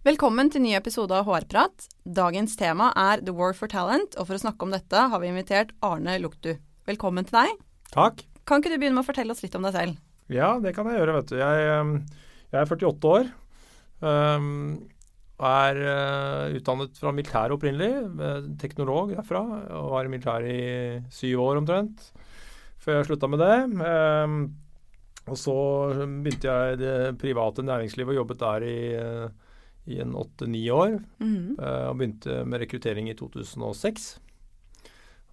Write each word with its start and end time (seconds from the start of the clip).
Velkommen 0.00 0.48
til 0.48 0.62
ny 0.64 0.70
episode 0.72 1.12
av 1.12 1.26
HR-prat. 1.28 1.82
Dagens 2.08 2.54
tema 2.56 2.86
er 2.96 3.20
The 3.20 3.34
War 3.36 3.52
for 3.52 3.68
Talent, 3.68 4.14
og 4.16 4.30
for 4.30 4.38
å 4.38 4.40
snakke 4.40 4.64
om 4.64 4.70
dette 4.72 5.00
har 5.12 5.20
vi 5.20 5.28
invitert 5.28 5.74
Arne 5.84 6.14
Luktu. 6.22 6.54
Velkommen 6.88 7.26
til 7.28 7.36
deg. 7.36 7.58
Takk. 7.92 8.22
Kan 8.48 8.62
ikke 8.62 8.72
du 8.72 8.78
begynne 8.78 8.96
med 8.96 9.04
å 9.04 9.08
fortelle 9.10 9.34
oss 9.34 9.42
litt 9.44 9.58
om 9.58 9.66
deg 9.66 9.74
selv? 9.76 9.98
Ja, 10.32 10.54
det 10.64 10.72
kan 10.72 10.88
jeg 10.88 11.02
gjøre, 11.02 11.16
vet 11.18 11.28
du. 11.28 11.34
Jeg, 11.36 11.66
um, 11.76 11.90
jeg 12.48 12.62
er 12.62 12.72
48 12.72 13.10
år. 13.10 13.28
Um, 14.00 14.48
er 15.50 15.82
uh, 15.84 16.56
utdannet 16.56 16.96
fra 17.02 17.12
militæret 17.18 17.58
opprinnelig. 17.58 18.48
Teknolog 18.64 19.12
derfra. 19.18 19.44
Og 19.82 19.92
var 19.98 20.08
i 20.08 20.14
militæret 20.14 20.48
i 20.54 21.12
syv 21.12 21.44
år 21.44 21.60
omtrent. 21.60 22.08
Før 22.80 23.02
jeg 23.02 23.10
slutta 23.10 23.28
med 23.28 23.44
det. 23.44 23.60
Um, 23.84 24.40
og 25.28 25.36
så 25.44 25.60
begynte 26.24 26.48
jeg 26.48 26.80
i 26.80 26.82
det 26.86 26.98
private 27.20 27.68
næringslivet 27.68 28.16
og 28.16 28.22
jobbet 28.22 28.44
der 28.46 28.68
i, 28.72 28.80
uh, 28.96 29.49
i 29.88 30.00
en 30.02 30.16
åtte-ni 30.18 30.64
år. 30.70 30.98
Mm. 31.22 31.56
og 31.60 31.96
begynte 31.98 32.42
med 32.44 32.60
rekruttering 32.62 33.08
i 33.10 33.16
2006. 33.18 34.10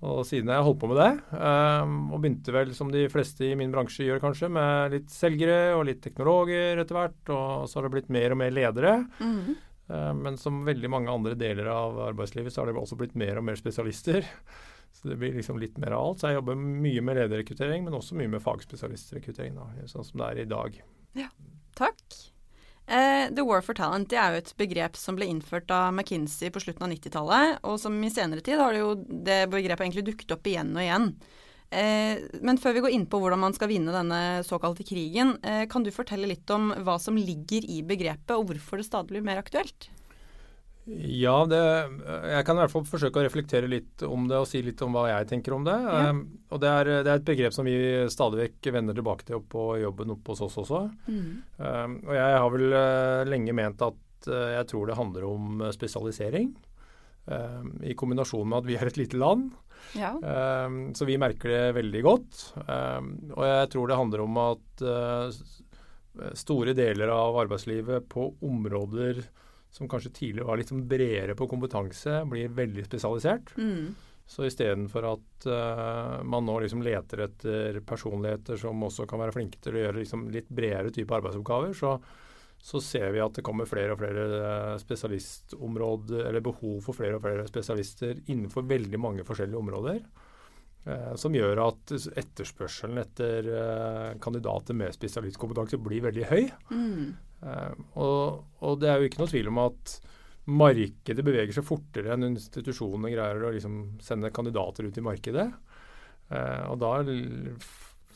Og 0.06 0.22
siden 0.30 0.52
har 0.52 0.59
jeg 0.59 0.67
holdt 0.67 0.81
på 0.84 0.90
med 0.92 1.00
det, 1.02 1.12
um, 1.34 1.94
og 2.14 2.20
begynte 2.22 2.53
vel 2.53 2.73
som 2.78 2.92
de 2.94 3.08
fleste 3.09 3.48
i 3.48 3.56
min 3.58 3.72
bransje 3.73 4.06
gjør 4.06 4.22
kanskje, 4.22 4.50
med 4.53 4.94
litt 4.94 5.09
selgere 5.09 5.73
og 5.73 5.88
litt 5.90 6.03
teknologer 6.03 6.78
etter 6.84 7.00
hvert. 7.00 7.31
Og 7.34 7.66
så 7.66 7.80
har 7.80 7.88
det 7.88 7.94
blitt 7.95 8.14
mer 8.14 8.36
og 8.36 8.40
mer 8.44 8.53
ledere. 8.53 8.94
Mm. 9.18 9.58
Uh, 9.90 10.14
men 10.20 10.38
som 10.38 10.62
veldig 10.68 10.92
mange 10.94 11.14
andre 11.14 11.34
deler 11.40 11.72
av 11.73 11.98
arbeidslivet, 12.12 12.53
så 12.53 12.62
har 12.62 12.70
det 12.70 12.78
også 12.78 13.00
blitt 13.00 13.18
mer 13.18 13.42
og 13.42 13.48
mer 13.50 13.58
spesialister. 13.58 14.22
Så 14.94 15.09
det 15.09 15.18
blir 15.18 15.34
liksom 15.34 15.58
litt 15.62 15.81
mer 15.81 15.98
av 15.98 16.12
alt. 16.12 16.22
Så 16.22 16.30
jeg 16.30 16.40
jobber 16.40 16.62
mye 16.62 17.02
med 17.06 17.18
lederrekruttering, 17.23 17.86
men 17.86 17.98
også 17.98 18.18
mye 18.22 18.36
med 18.38 18.45
fagspesialistrekruttering, 18.45 19.58
da, 19.58 19.90
sånn 19.90 20.06
som 20.06 20.22
det 20.22 20.30
er 20.30 20.45
i 20.45 20.50
dag. 20.53 20.81
Takk. 21.18 21.56
Eh, 22.88 23.28
The 23.36 23.44
War 23.44 23.62
for 23.62 23.76
Talent 23.76 24.08
det 24.08 24.20
er 24.20 24.32
jo 24.32 24.40
et 24.40 24.54
begrep 24.60 24.96
som 24.96 25.18
ble 25.18 25.28
innført 25.28 25.72
av 25.76 25.90
McKinsey 25.92 26.54
på 26.56 26.62
slutten 26.64 26.86
av 26.88 26.94
90-tallet, 26.94 27.58
og 27.68 27.76
som 27.82 27.98
i 28.00 28.12
senere 28.14 28.44
tid 28.46 28.62
har 28.62 28.72
det 28.72 28.80
jo 28.80 28.94
det 29.28 29.42
begrepet 29.52 29.84
egentlig 29.84 30.06
dukket 30.08 30.32
opp 30.38 30.48
igjen 30.48 30.72
og 30.72 30.86
igjen. 30.86 31.10
Eh, 31.68 32.24
men 32.48 32.60
før 32.64 32.78
vi 32.78 32.86
går 32.86 32.96
inn 32.96 33.06
på 33.12 33.20
hvordan 33.20 33.44
man 33.44 33.56
skal 33.58 33.68
vinne 33.74 33.92
denne 33.92 34.40
såkalte 34.48 34.88
krigen, 34.88 35.36
eh, 35.44 35.66
kan 35.68 35.84
du 35.84 35.92
fortelle 35.92 36.30
litt 36.32 36.48
om 36.56 36.72
hva 36.88 36.96
som 37.02 37.20
ligger 37.20 37.68
i 37.68 37.82
begrepet, 37.84 38.38
og 38.38 38.54
hvorfor 38.54 38.80
det 38.80 38.88
stadig 38.88 39.12
blir 39.18 39.28
mer 39.28 39.44
aktuelt? 39.44 39.90
Ja, 40.88 41.42
det, 41.50 41.60
jeg 42.32 42.44
kan 42.48 42.56
i 42.56 42.62
hvert 42.62 42.72
fall 42.72 42.86
forsøke 42.88 43.20
å 43.20 43.26
reflektere 43.26 43.68
litt 43.68 44.04
om 44.08 44.28
det 44.30 44.38
og 44.40 44.48
si 44.48 44.62
litt 44.64 44.80
om 44.86 44.96
hva 44.96 45.10
jeg 45.10 45.28
tenker 45.34 45.56
om 45.58 45.66
det. 45.68 45.76
Ja. 45.84 46.12
Um, 46.14 46.22
og 46.48 46.62
det 46.64 46.70
er, 46.72 46.92
det 47.04 47.12
er, 47.12 47.20
et 47.20 47.28
begrep 47.28 47.56
som 47.56 47.68
vi 47.68 47.76
stadig 48.12 48.40
vekk 48.46 48.70
vender 48.78 48.96
tilbake 48.96 49.28
til 49.28 49.44
på 49.52 49.66
jobben 49.82 50.16
oppe 50.16 50.32
hos 50.32 50.46
oss 50.48 50.56
også. 50.64 50.86
Um, 51.12 51.98
og 52.08 52.14
jeg 52.16 52.40
har 52.40 52.54
vel 52.54 52.68
uh, 52.72 53.28
lenge 53.28 53.56
ment 53.58 53.84
at 53.84 54.30
uh, 54.32 54.48
jeg 54.56 54.70
tror 54.72 54.88
det 54.88 55.00
handler 55.00 55.28
om 55.28 55.66
uh, 55.66 55.74
spesialisering. 55.76 56.54
Um, 57.28 57.74
I 57.84 57.98
kombinasjon 58.00 58.48
med 58.48 58.62
at 58.62 58.70
vi 58.70 58.78
er 58.80 58.88
et 58.88 59.02
lite 59.02 59.20
land. 59.20 59.50
Ja. 59.96 60.10
Så 60.98 61.06
vi 61.08 61.20
merker 61.22 61.52
det 61.54 61.76
veldig 61.78 62.00
godt. 62.04 62.40
Og 62.58 63.44
jeg 63.46 63.68
tror 63.72 63.88
det 63.88 64.00
handler 64.00 64.24
om 64.24 64.40
at 64.42 64.81
uh, 64.84 65.30
store 66.36 66.74
deler 66.76 67.12
av 67.14 67.38
arbeidslivet 67.44 68.08
på 68.12 68.26
områder 68.44 69.22
som 69.78 69.90
kanskje 69.90 70.14
tidligere 70.16 70.50
var 70.50 70.60
litt 70.60 70.74
sånn 70.74 70.86
bredere 70.90 71.38
på 71.38 71.48
kompetanse, 71.50 72.20
blir 72.30 72.54
veldig 72.58 72.86
spesialisert. 72.88 73.54
Mm. 73.62 73.96
Så 74.28 74.44
istedenfor 74.44 75.06
at 75.08 75.48
uh, 75.48 76.24
man 76.28 76.44
nå 76.46 76.58
liksom 76.60 76.82
leter 76.84 77.24
etter 77.30 77.80
personligheter 77.88 78.60
som 78.60 78.82
også 78.84 79.06
kan 79.08 79.22
være 79.24 79.36
flinke 79.38 79.62
til 79.64 79.78
å 79.78 79.84
gjøre 79.86 80.02
liksom 80.02 80.26
litt 80.34 80.50
bredere 80.52 80.92
type 80.92 81.16
arbeidsoppgaver, 81.16 81.72
så, 81.78 81.94
så 82.60 82.82
ser 82.84 83.14
vi 83.16 83.24
at 83.24 83.40
det 83.40 83.46
kommer 83.48 83.70
flere 83.70 83.96
og 83.96 84.02
flere 84.02 84.26
uh, 84.36 84.74
spesialistområder, 84.84 86.26
eller 86.28 86.44
behov 86.44 86.82
for 86.84 86.98
flere 86.98 87.20
og 87.20 87.24
flere 87.24 87.48
spesialister 87.48 88.20
innenfor 88.26 88.68
veldig 88.68 89.00
mange 89.00 89.28
forskjellige 89.28 89.62
områder. 89.62 90.02
Uh, 90.88 91.14
som 91.20 91.36
gjør 91.36 91.64
at 91.64 91.96
etterspørselen 91.96 93.00
etter 93.00 93.48
kandidater 94.24 94.76
med 94.76 94.96
spesialistkompetanse 94.96 95.80
blir 95.88 96.04
veldig 96.09 96.28
høy. 96.34 96.44
Mm. 96.76 97.16
Uh, 97.44 97.74
og, 98.02 98.46
og, 98.66 98.78
det 98.81 98.90
er 98.90 99.00
jo 99.00 99.09
ikke 99.09 99.22
noe 99.22 99.31
tvil 99.31 99.52
om 99.52 99.62
at 99.68 99.96
markedet 100.48 101.25
beveger 101.28 101.53
seg 101.58 101.66
fortere 101.68 102.16
enn 102.16 102.31
institusjonene 102.31 103.12
greier 103.12 103.44
å 103.44 103.53
liksom 103.53 103.98
sende 104.03 104.31
kandidater 104.34 104.88
ut 104.88 104.98
i 104.98 105.06
markedet. 105.06 105.47
Uh, 106.31 106.64
og 106.72 106.78
da 106.81 106.94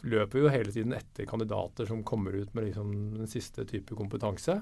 løper 0.01 0.37
vi 0.37 0.45
jo 0.45 0.53
hele 0.53 0.73
tiden 0.73 0.95
etter 0.97 1.27
kandidater 1.29 1.89
som 1.89 2.05
kommer 2.07 2.35
ut 2.35 2.53
med 2.55 2.69
liksom 2.69 2.93
den 3.19 3.29
siste 3.29 3.67
type 3.69 3.97
kompetanse. 3.97 4.57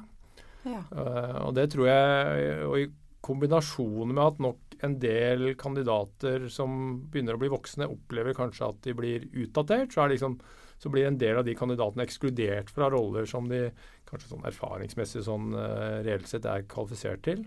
Ja. 0.68 0.82
Uh, 0.92 1.46
og 1.48 1.54
det 1.56 1.70
tror 1.74 1.88
jeg, 1.88 2.58
og 2.68 2.82
i 2.82 2.90
kombinasjon 3.26 4.14
med 4.14 4.24
at 4.24 4.42
nok 4.44 4.80
en 4.86 4.96
del 5.02 5.54
kandidater 5.60 6.48
som 6.52 6.72
begynner 7.12 7.36
å 7.36 7.42
bli 7.42 7.52
voksne, 7.52 7.90
opplever 7.92 8.36
kanskje 8.38 8.70
at 8.70 8.82
de 8.86 8.96
blir 8.96 9.28
utdatert, 9.44 9.92
så, 9.92 10.04
er 10.04 10.10
det 10.10 10.18
liksom, 10.18 10.38
så 10.80 10.90
blir 10.92 11.08
en 11.08 11.18
del 11.20 11.40
av 11.40 11.46
de 11.48 11.56
kandidatene 11.60 12.06
ekskludert 12.08 12.72
fra 12.72 12.88
roller 12.92 13.28
som 13.28 13.50
de 13.52 13.66
kanskje 14.08 14.32
sånn 14.32 14.48
erfaringsmessig 14.48 15.26
sånn 15.28 15.52
uh, 15.56 16.00
reelt 16.06 16.30
sett 16.32 16.48
er 16.48 16.68
kvalifisert 16.72 17.24
til. 17.28 17.44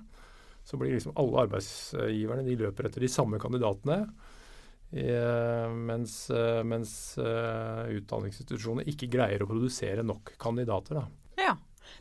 Så 0.68 0.78
blir 0.78 0.92
liksom 0.94 1.16
alle 1.18 1.46
arbeidsgiverne 1.46 2.44
de 2.46 2.58
løper 2.60 2.86
etter 2.86 3.02
de 3.02 3.10
samme 3.10 3.40
kandidatene. 3.42 4.04
Uh, 4.92 5.72
mens, 5.72 6.26
uh, 6.28 6.60
mens 6.68 6.92
utdanningsinstitusjoner 7.16 8.88
ikke 8.92 9.08
greier 9.10 9.42
å 9.42 9.48
produsere 9.48 10.04
nok 10.04 10.34
kandidater. 10.42 11.00
Da. 11.00 11.06
ja. 11.48 11.56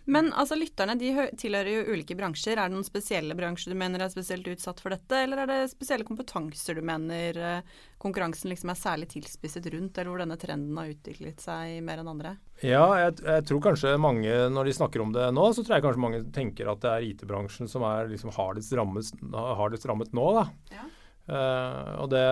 Men 0.06 0.31
altså, 0.34 0.57
lytterne 0.59 0.96
de 1.00 1.12
tilhører 1.40 1.72
jo 1.72 1.96
ulike 1.96 2.18
bransjer. 2.18 2.57
Er 2.57 2.69
det 2.69 2.75
noen 2.75 2.88
spesielle 2.88 3.38
bransjer 3.38 3.74
du 3.74 3.79
mener 3.79 4.03
er 4.03 4.13
spesielt 4.13 4.47
utsatt 4.52 4.81
for 4.84 4.94
dette, 4.94 5.24
eller 5.24 5.44
er 5.44 5.52
det 5.52 5.59
spesielle 5.74 6.07
kompetanser 6.07 6.78
du 6.78 6.85
mener 6.85 7.38
eh, 7.38 7.74
konkurransen 8.02 8.52
liksom 8.52 8.72
er 8.74 8.79
særlig 8.79 9.12
tilspisset 9.12 9.68
rundt, 9.74 9.97
eller 9.97 10.12
hvor 10.12 10.24
denne 10.24 10.40
trenden 10.41 10.79
har 10.79 10.94
utviklet 10.94 11.44
seg 11.44 11.81
mer 11.85 12.02
enn 12.02 12.12
andre? 12.12 12.35
Ja, 12.62 12.85
jeg, 13.00 13.19
jeg, 13.25 13.46
tror 13.50 13.62
kanskje 13.66 13.97
mange, 14.02 14.31
når 14.53 14.69
de 14.69 14.78
snakker 14.78 15.03
om 15.03 15.13
det 15.16 15.28
nå, 15.34 15.46
så 15.53 15.66
tror 15.66 15.78
jeg 15.78 15.85
kanskje 15.85 16.06
mange 16.06 16.23
tenker 16.34 16.72
at 16.72 16.81
det 16.84 16.96
er 16.96 17.12
IT-bransjen 17.12 17.69
som 17.72 17.85
er 17.90 18.09
liksom 18.12 18.34
hardest 18.35 18.73
rammet, 18.78 19.13
hardest 19.62 19.88
rammet 19.90 20.18
nå. 20.18 20.28
da. 20.38 20.47
Ja. 20.73 20.88
Uh, 21.31 21.91
og, 22.02 22.08
det, 22.12 22.25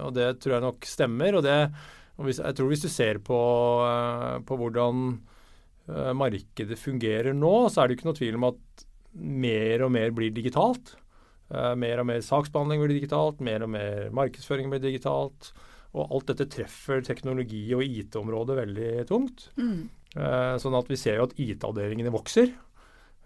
og, 0.00 0.10
det, 0.16 0.30
tror 0.42 0.56
jeg 0.56 0.64
nok 0.64 0.88
stemmer. 0.88 1.36
og 1.38 1.44
det 1.44 1.58
og 2.14 2.28
hvis, 2.28 2.40
jeg 2.40 2.56
tror 2.56 2.70
hvis 2.70 2.84
du 2.84 2.90
ser 2.90 3.18
på, 3.22 3.38
uh, 3.84 4.40
på 4.46 4.58
hvordan 4.58 5.06
markedet 5.86 6.78
fungerer 6.80 7.34
nå, 7.36 7.54
så 7.68 7.82
er 7.82 7.90
det 7.90 7.98
ikke 7.98 8.06
noe 8.08 8.16
tvil 8.16 8.38
om 8.38 8.46
at 8.48 8.84
mer 9.14 9.84
og 9.84 9.92
mer 9.94 10.12
blir 10.14 10.32
digitalt. 10.34 10.94
Uh, 11.52 11.74
mer 11.78 12.00
og 12.00 12.08
mer 12.08 12.22
saksbehandling 12.24 12.82
blir 12.82 12.96
digitalt, 12.96 13.42
mer 13.44 13.64
og 13.66 13.72
mer 13.74 14.10
markedsføring 14.16 14.70
blir 14.72 14.82
digitalt. 14.82 15.52
Og 15.94 16.10
alt 16.10 16.32
dette 16.32 16.48
treffer 16.50 17.04
teknologi- 17.06 17.74
og 17.76 17.84
IT-området 17.84 18.58
veldig 18.58 18.92
tungt. 19.10 19.48
Mm. 19.60 19.88
Uh, 20.14 20.54
sånn 20.62 20.78
at 20.78 20.90
vi 20.90 20.98
ser 20.98 21.20
jo 21.20 21.28
at 21.28 21.36
IT-avdelingene 21.38 22.14
vokser. 22.14 22.54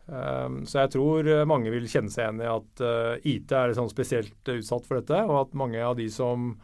så 0.08 0.78
jeg 0.80 0.88
tror 0.88 1.26
mange 1.44 1.68
vil 1.68 1.84
kjenne 1.84 2.08
seg 2.08 2.22
igjen 2.22 2.38
i 2.40 2.46
at 2.48 2.80
IT 3.28 3.52
er 3.52 3.74
sånn 3.76 3.90
spesielt 3.92 4.48
utsatt 4.48 4.86
for 4.86 4.96
dette, 4.96 5.18
og 5.28 5.34
at 5.42 5.52
mange 5.52 5.82
av 5.84 5.98
de 5.98 6.06
som 6.08 6.54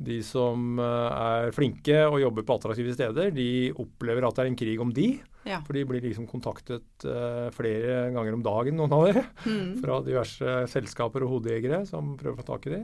de 0.00 0.20
som 0.24 0.80
er 0.80 1.50
flinke 1.52 1.98
og 2.08 2.20
jobber 2.22 2.46
på 2.46 2.56
attraktive 2.56 2.94
steder, 2.96 3.32
de 3.36 3.50
opplever 3.76 4.24
at 4.26 4.38
det 4.38 4.44
er 4.44 4.50
en 4.50 4.60
krig 4.60 4.80
om 4.80 4.94
de. 4.96 5.10
Ja. 5.48 5.60
For 5.64 5.76
de 5.76 5.86
blir 5.88 6.04
liksom 6.04 6.28
kontaktet 6.28 7.06
uh, 7.08 7.48
flere 7.54 8.10
ganger 8.12 8.36
om 8.36 8.44
dagen, 8.44 8.76
noen 8.76 8.92
av 8.92 9.06
dere. 9.08 9.24
Mm. 9.46 9.80
Fra 9.80 10.00
diverse 10.04 10.56
selskaper 10.72 11.24
og 11.24 11.36
hodejegere 11.36 11.82
som 11.88 12.14
prøver 12.20 12.36
å 12.36 12.42
få 12.42 12.48
tak 12.52 12.68
i 12.68 12.74
de. 12.74 12.80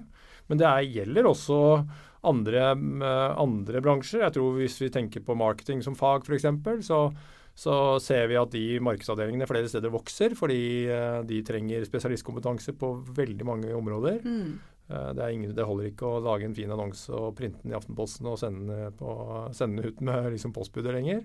Men 0.48 0.60
det 0.60 0.68
er, 0.68 0.90
gjelder 1.00 1.28
også 1.28 1.60
andre, 2.26 2.68
uh, 2.74 3.32
andre, 3.42 3.82
bransjer. 3.84 4.24
Jeg 4.24 4.36
tror 4.38 4.60
Hvis 4.60 4.78
vi 4.82 4.92
tenker 4.94 5.24
på 5.24 5.36
marketing 5.38 5.84
som 5.84 5.98
fag 5.98 6.24
f.eks., 6.24 6.48
så, 6.88 7.00
så 7.56 7.74
ser 8.02 8.30
vi 8.32 8.40
at 8.40 8.54
de 8.54 8.64
markedsavdelingene 8.84 9.48
flere 9.50 9.68
steder 9.68 9.92
vokser, 9.92 10.36
fordi 10.38 10.88
de 11.28 11.42
trenger 11.44 11.84
spesialistkompetanse 11.88 12.72
på 12.80 12.94
veldig 13.16 13.48
mange 13.48 13.76
områder. 13.76 14.24
Mm. 14.24 14.56
Det, 14.87 15.27
ingen, 15.35 15.50
det, 15.50 15.65
holder 15.67 15.88
ikke 15.91 16.06
å 16.06 16.23
lage 16.23 16.47
en 16.47 16.55
fin 16.55 16.71
annonse 16.71 17.11
og 17.11 17.35
printe 17.38 17.59
den 17.65 17.73
i 17.73 17.77
Aftenposten 17.77 18.29
og 18.31 18.38
sende 18.38 18.93
den, 18.94 19.81
ut 19.83 20.03
med 20.06 20.29
liksom 20.37 20.55
postbudet 20.55 20.94
lenger. 20.94 21.25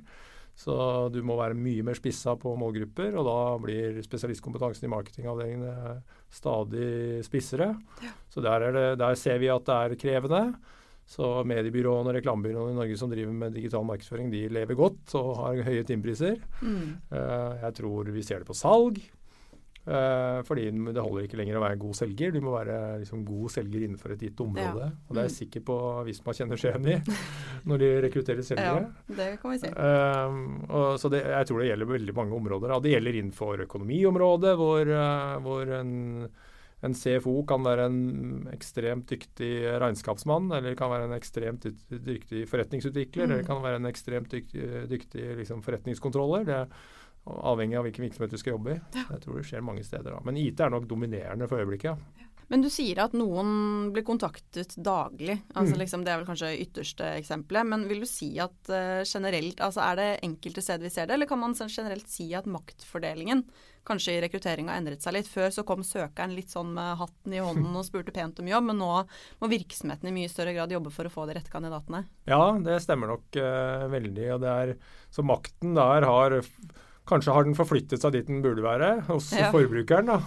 Så 0.57 0.75
du 1.13 1.21
må 1.25 1.37
være 1.39 1.57
mye 1.57 1.83
mer 1.85 1.97
spissa 1.97 2.35
på 2.39 2.51
målgrupper, 2.59 3.15
og 3.17 3.27
da 3.27 3.37
blir 3.63 4.01
spesialistkompetansen 4.03 4.85
i 4.85 4.91
marketingavdelingene 4.91 5.95
stadig 6.31 7.21
spissere. 7.25 7.71
Ja. 8.03 8.11
Så 8.31 8.43
der, 8.43 8.67
det, 8.75 8.85
der, 9.01 9.17
ser 9.19 9.39
vi 9.41 9.49
at 9.51 9.65
det 9.67 9.77
er 9.77 9.97
krevende. 10.01 10.43
Så 11.11 11.41
mediebyråene 11.47 12.11
og 12.11 12.15
reklamebyråene 12.15 12.75
i 12.75 12.77
Norge 12.77 12.99
som 12.99 13.09
driver 13.11 13.33
med 13.35 13.55
digital 13.57 13.83
markedsføring, 13.87 14.29
de 14.31 14.45
lever 14.53 14.77
godt 14.79 15.15
og 15.19 15.31
har 15.41 15.63
høye 15.67 15.87
timepriser. 15.87 16.37
Mm. 16.61 16.85
Uh, 17.11 17.57
jeg 17.65 17.75
tror 17.81 18.11
vi 18.13 18.23
ser 18.23 18.43
det 18.43 18.47
på 18.51 18.55
salg. 18.55 19.01
Uh, 19.81 20.43
fordi 20.45 20.67
det 20.69 21.01
holder 21.01 21.23
ikke 21.25 21.39
lenger 21.39 21.57
å 21.57 21.63
være 21.63 21.79
god 21.81 21.97
selger. 21.97 22.33
Du 22.35 22.43
må 22.45 22.53
være 22.53 22.75
liksom, 23.01 23.23
god 23.25 23.49
selger 23.49 23.85
innenfor 23.87 24.13
et 24.13 24.27
gitt 24.27 24.43
område. 24.43 24.91
Ja. 24.91 25.07
Og 25.07 25.15
det 25.15 25.23
er 25.23 25.25
jeg 25.25 25.33
mm. 25.33 25.37
sikker 25.39 25.63
på 25.71 25.77
Visma 26.05 26.35
kjenner 26.37 26.61
skjeen 26.61 26.85
i 26.85 26.99
når 27.69 27.81
de 27.81 27.89
rekrutterer 28.05 28.45
selgere. 28.45 28.85
Ja, 28.91 29.15
det 29.17 29.31
kan 29.41 29.55
vi 29.55 29.57
si. 29.63 29.73
Uh, 29.73 30.37
og, 30.69 30.85
så 31.01 31.09
det, 31.13 31.23
jeg 31.33 31.49
tror 31.49 31.63
det 31.63 31.71
gjelder 31.71 31.91
veldig 31.95 32.17
mange 32.21 32.37
områder. 32.37 32.75
Og 32.77 32.85
det 32.85 32.93
gjelder 32.93 33.19
innenfor 33.23 33.65
økonomiområdet, 33.65 34.53
hvor, 34.61 34.93
uh, 34.93 35.33
hvor 35.47 35.75
en, 35.79 35.97
en, 36.85 36.99
CFO 37.01 37.35
kan 37.49 37.65
være 37.65 37.89
en 37.89 37.99
ekstremt 38.53 39.09
dyktig 39.09 39.53
regnskapsmann, 39.81 40.53
eller 40.61 40.77
kan 40.77 40.93
være 40.93 41.09
en 41.09 41.17
ekstremt 41.17 41.65
dyktig 41.89 42.45
forretningsutvikler, 42.53 43.25
mm. 43.25 43.33
eller 43.33 43.49
kan 43.49 43.65
være 43.65 43.81
en 43.81 43.89
ekstremt 43.89 44.29
dyktig, 44.29 44.85
dyktig 44.93 45.29
liksom, 45.41 45.65
forretningskontroller. 45.65 46.45
Det 46.53 46.65
Avhengig 47.25 47.77
av 47.77 47.85
hvilken 47.85 48.07
virksomhet 48.07 48.33
du 48.33 48.39
skal 48.41 48.55
jobbe 48.55 48.75
i. 48.75 48.81
Jeg 48.97 49.21
tror 49.23 49.37
det 49.37 49.45
skjer 49.45 49.65
mange 49.65 49.83
steder. 49.85 50.15
da. 50.15 50.21
Men 50.25 50.39
IT 50.41 50.63
er 50.63 50.73
nok 50.73 50.87
dominerende 50.89 51.47
for 51.49 51.61
øyeblikket. 51.61 52.01
Ja. 52.17 52.31
Men 52.51 52.65
du 52.65 52.67
sier 52.67 52.99
at 52.99 53.13
noen 53.15 53.91
blir 53.95 54.03
kontaktet 54.03 54.73
daglig. 54.75 55.37
altså 55.53 55.77
mm. 55.77 55.79
liksom, 55.79 56.01
Det 56.03 56.11
er 56.11 56.17
vel 56.19 56.27
kanskje 56.27 56.49
ytterste 56.59 57.11
eksempelet. 57.21 57.69
Men 57.71 57.85
vil 57.87 58.03
du 58.03 58.07
si 58.09 58.33
at 58.43 58.71
uh, 58.73 59.05
generelt, 59.07 59.61
altså 59.63 59.85
er 59.85 59.99
det 59.99 60.07
enkelte 60.27 60.63
steder 60.65 60.83
vi 60.83 60.91
ser 60.91 61.07
det, 61.07 61.15
eller 61.15 61.29
kan 61.29 61.39
man 61.39 61.55
sånn 61.55 61.71
generelt 61.71 62.11
si 62.11 62.27
at 62.35 62.49
maktfordelingen 62.51 63.45
kanskje 63.87 64.17
i 64.17 64.19
rekruttering 64.25 64.67
har 64.67 64.81
endret 64.81 65.05
seg 65.05 65.15
litt? 65.15 65.31
Før 65.31 65.47
så 65.55 65.63
kom 65.67 65.85
søkeren 65.87 66.35
litt 66.35 66.51
sånn 66.51 66.75
med 66.75 66.99
hatten 66.99 67.37
i 67.37 67.39
hånden 67.39 67.71
og 67.79 67.87
spurte 67.87 68.11
pent 68.19 68.43
om 68.43 68.51
jobb, 68.51 68.67
men 68.67 68.83
nå 68.83 68.91
må 69.39 69.51
virksomheten 69.55 70.11
i 70.11 70.15
mye 70.19 70.33
større 70.33 70.57
grad 70.57 70.75
jobbe 70.75 70.91
for 70.91 71.07
å 71.07 71.13
få 71.13 71.29
de 71.29 71.39
rette 71.39 71.55
kandidatene. 71.55 72.03
Ja, 72.27 72.43
det 72.59 72.81
stemmer 72.83 73.15
nok 73.15 73.39
uh, 73.39 73.87
veldig. 73.95 74.27
og 74.35 74.43
det 74.43 74.55
er, 74.65 74.77
Så 75.07 75.23
makten 75.23 75.79
der 75.79 76.09
har 76.09 76.41
Kanskje 77.09 77.33
har 77.33 77.47
den 77.47 77.57
forflyttet 77.57 78.03
seg 78.03 78.13
dit 78.13 78.27
den 78.29 78.43
burde 78.43 78.63
være, 78.63 78.91
hos 79.09 79.31
ja. 79.33 79.49
forbrukeren. 79.53 80.11
da, 80.11 80.19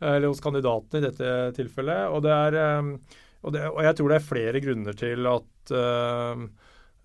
Eller 0.00 0.28
hos 0.28 0.42
kandidaten 0.44 1.00
i 1.00 1.04
dette 1.06 1.30
tilfellet. 1.56 2.08
Og, 2.12 2.22
det 2.26 2.34
er, 2.34 2.58
eh, 2.60 3.20
og, 3.40 3.54
det, 3.56 3.64
og, 3.70 3.80
jeg 3.86 3.98
tror 3.98 4.12
det 4.12 4.18
er 4.18 4.28
flere 4.28 4.62
grunner 4.64 4.98
til 5.00 5.30
at, 5.30 5.72
uh, 5.72 6.44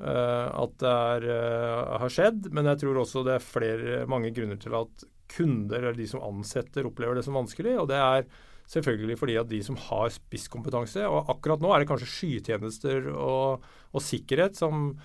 at 0.04 0.74
det 0.84 0.92
er, 0.92 1.28
uh, 1.32 1.96
har 2.04 2.12
skjedd. 2.12 2.50
Men 2.52 2.72
jeg 2.74 2.84
tror 2.84 3.04
også 3.06 3.24
det 3.28 3.38
er 3.38 3.48
flere, 3.54 4.02
mange 4.12 4.34
grunner 4.36 4.60
til 4.62 4.76
at 4.78 5.08
kunder, 5.32 5.80
eller 5.80 5.96
de 5.98 6.08
som 6.10 6.24
ansetter, 6.24 6.86
opplever 6.88 7.18
det 7.18 7.26
som 7.26 7.40
vanskelig. 7.40 7.78
Og 7.82 7.88
det 7.90 8.02
er 8.02 8.28
selvfølgelig 8.72 9.20
fordi 9.22 9.38
at 9.40 9.50
de 9.50 9.60
som 9.62 9.78
har 9.78 10.10
spisskompetanse 10.10 11.04
Og 11.06 11.28
akkurat 11.30 11.62
nå 11.62 11.70
er 11.70 11.84
det 11.84 11.90
kanskje 11.92 12.10
skytjenester 12.10 13.12
og, 13.14 13.66
og 13.94 14.02
sikkerhet 14.04 14.58
som 14.58 14.96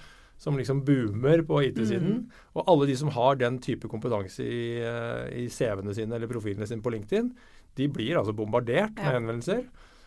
som 0.40 0.56
liksom 0.56 0.80
boomer 0.86 1.42
på 1.44 1.60
IT-siden. 1.66 2.22
Mm. 2.22 2.44
Og 2.56 2.68
alle 2.72 2.88
de 2.88 2.96
som 2.96 3.12
har 3.12 3.36
den 3.40 3.58
type 3.60 3.88
kompetanse 3.92 4.44
i, 4.44 4.80
eh, 4.80 5.26
i 5.36 5.46
CV-ene 5.52 5.92
sine 5.96 6.16
eller 6.16 6.30
profilene 6.30 6.68
sine 6.68 6.80
på 6.84 6.92
LinkedIn, 6.94 7.28
de 7.76 7.88
blir 7.92 8.16
altså 8.16 8.32
bombardert 8.36 8.96
med 8.96 9.18
henvendelser. 9.18 9.66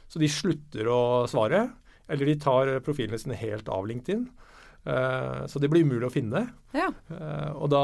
Så 0.09 0.21
de 0.21 0.29
slutter 0.29 0.89
å 0.89 1.01
svare. 1.29 1.67
Eller 2.09 2.31
de 2.31 2.39
tar 2.41 2.71
profilene 2.85 3.19
sine 3.21 3.37
helt 3.39 3.69
av 3.71 3.85
LinkedIn. 3.87 4.25
Uh, 4.83 5.45
så 5.47 5.61
det 5.63 5.69
blir 5.71 5.85
umulig 5.85 6.09
å 6.09 6.11
finne. 6.11 6.41
Ja. 6.75 6.89
Uh, 7.07 7.51
og, 7.53 7.69
da, 7.71 7.83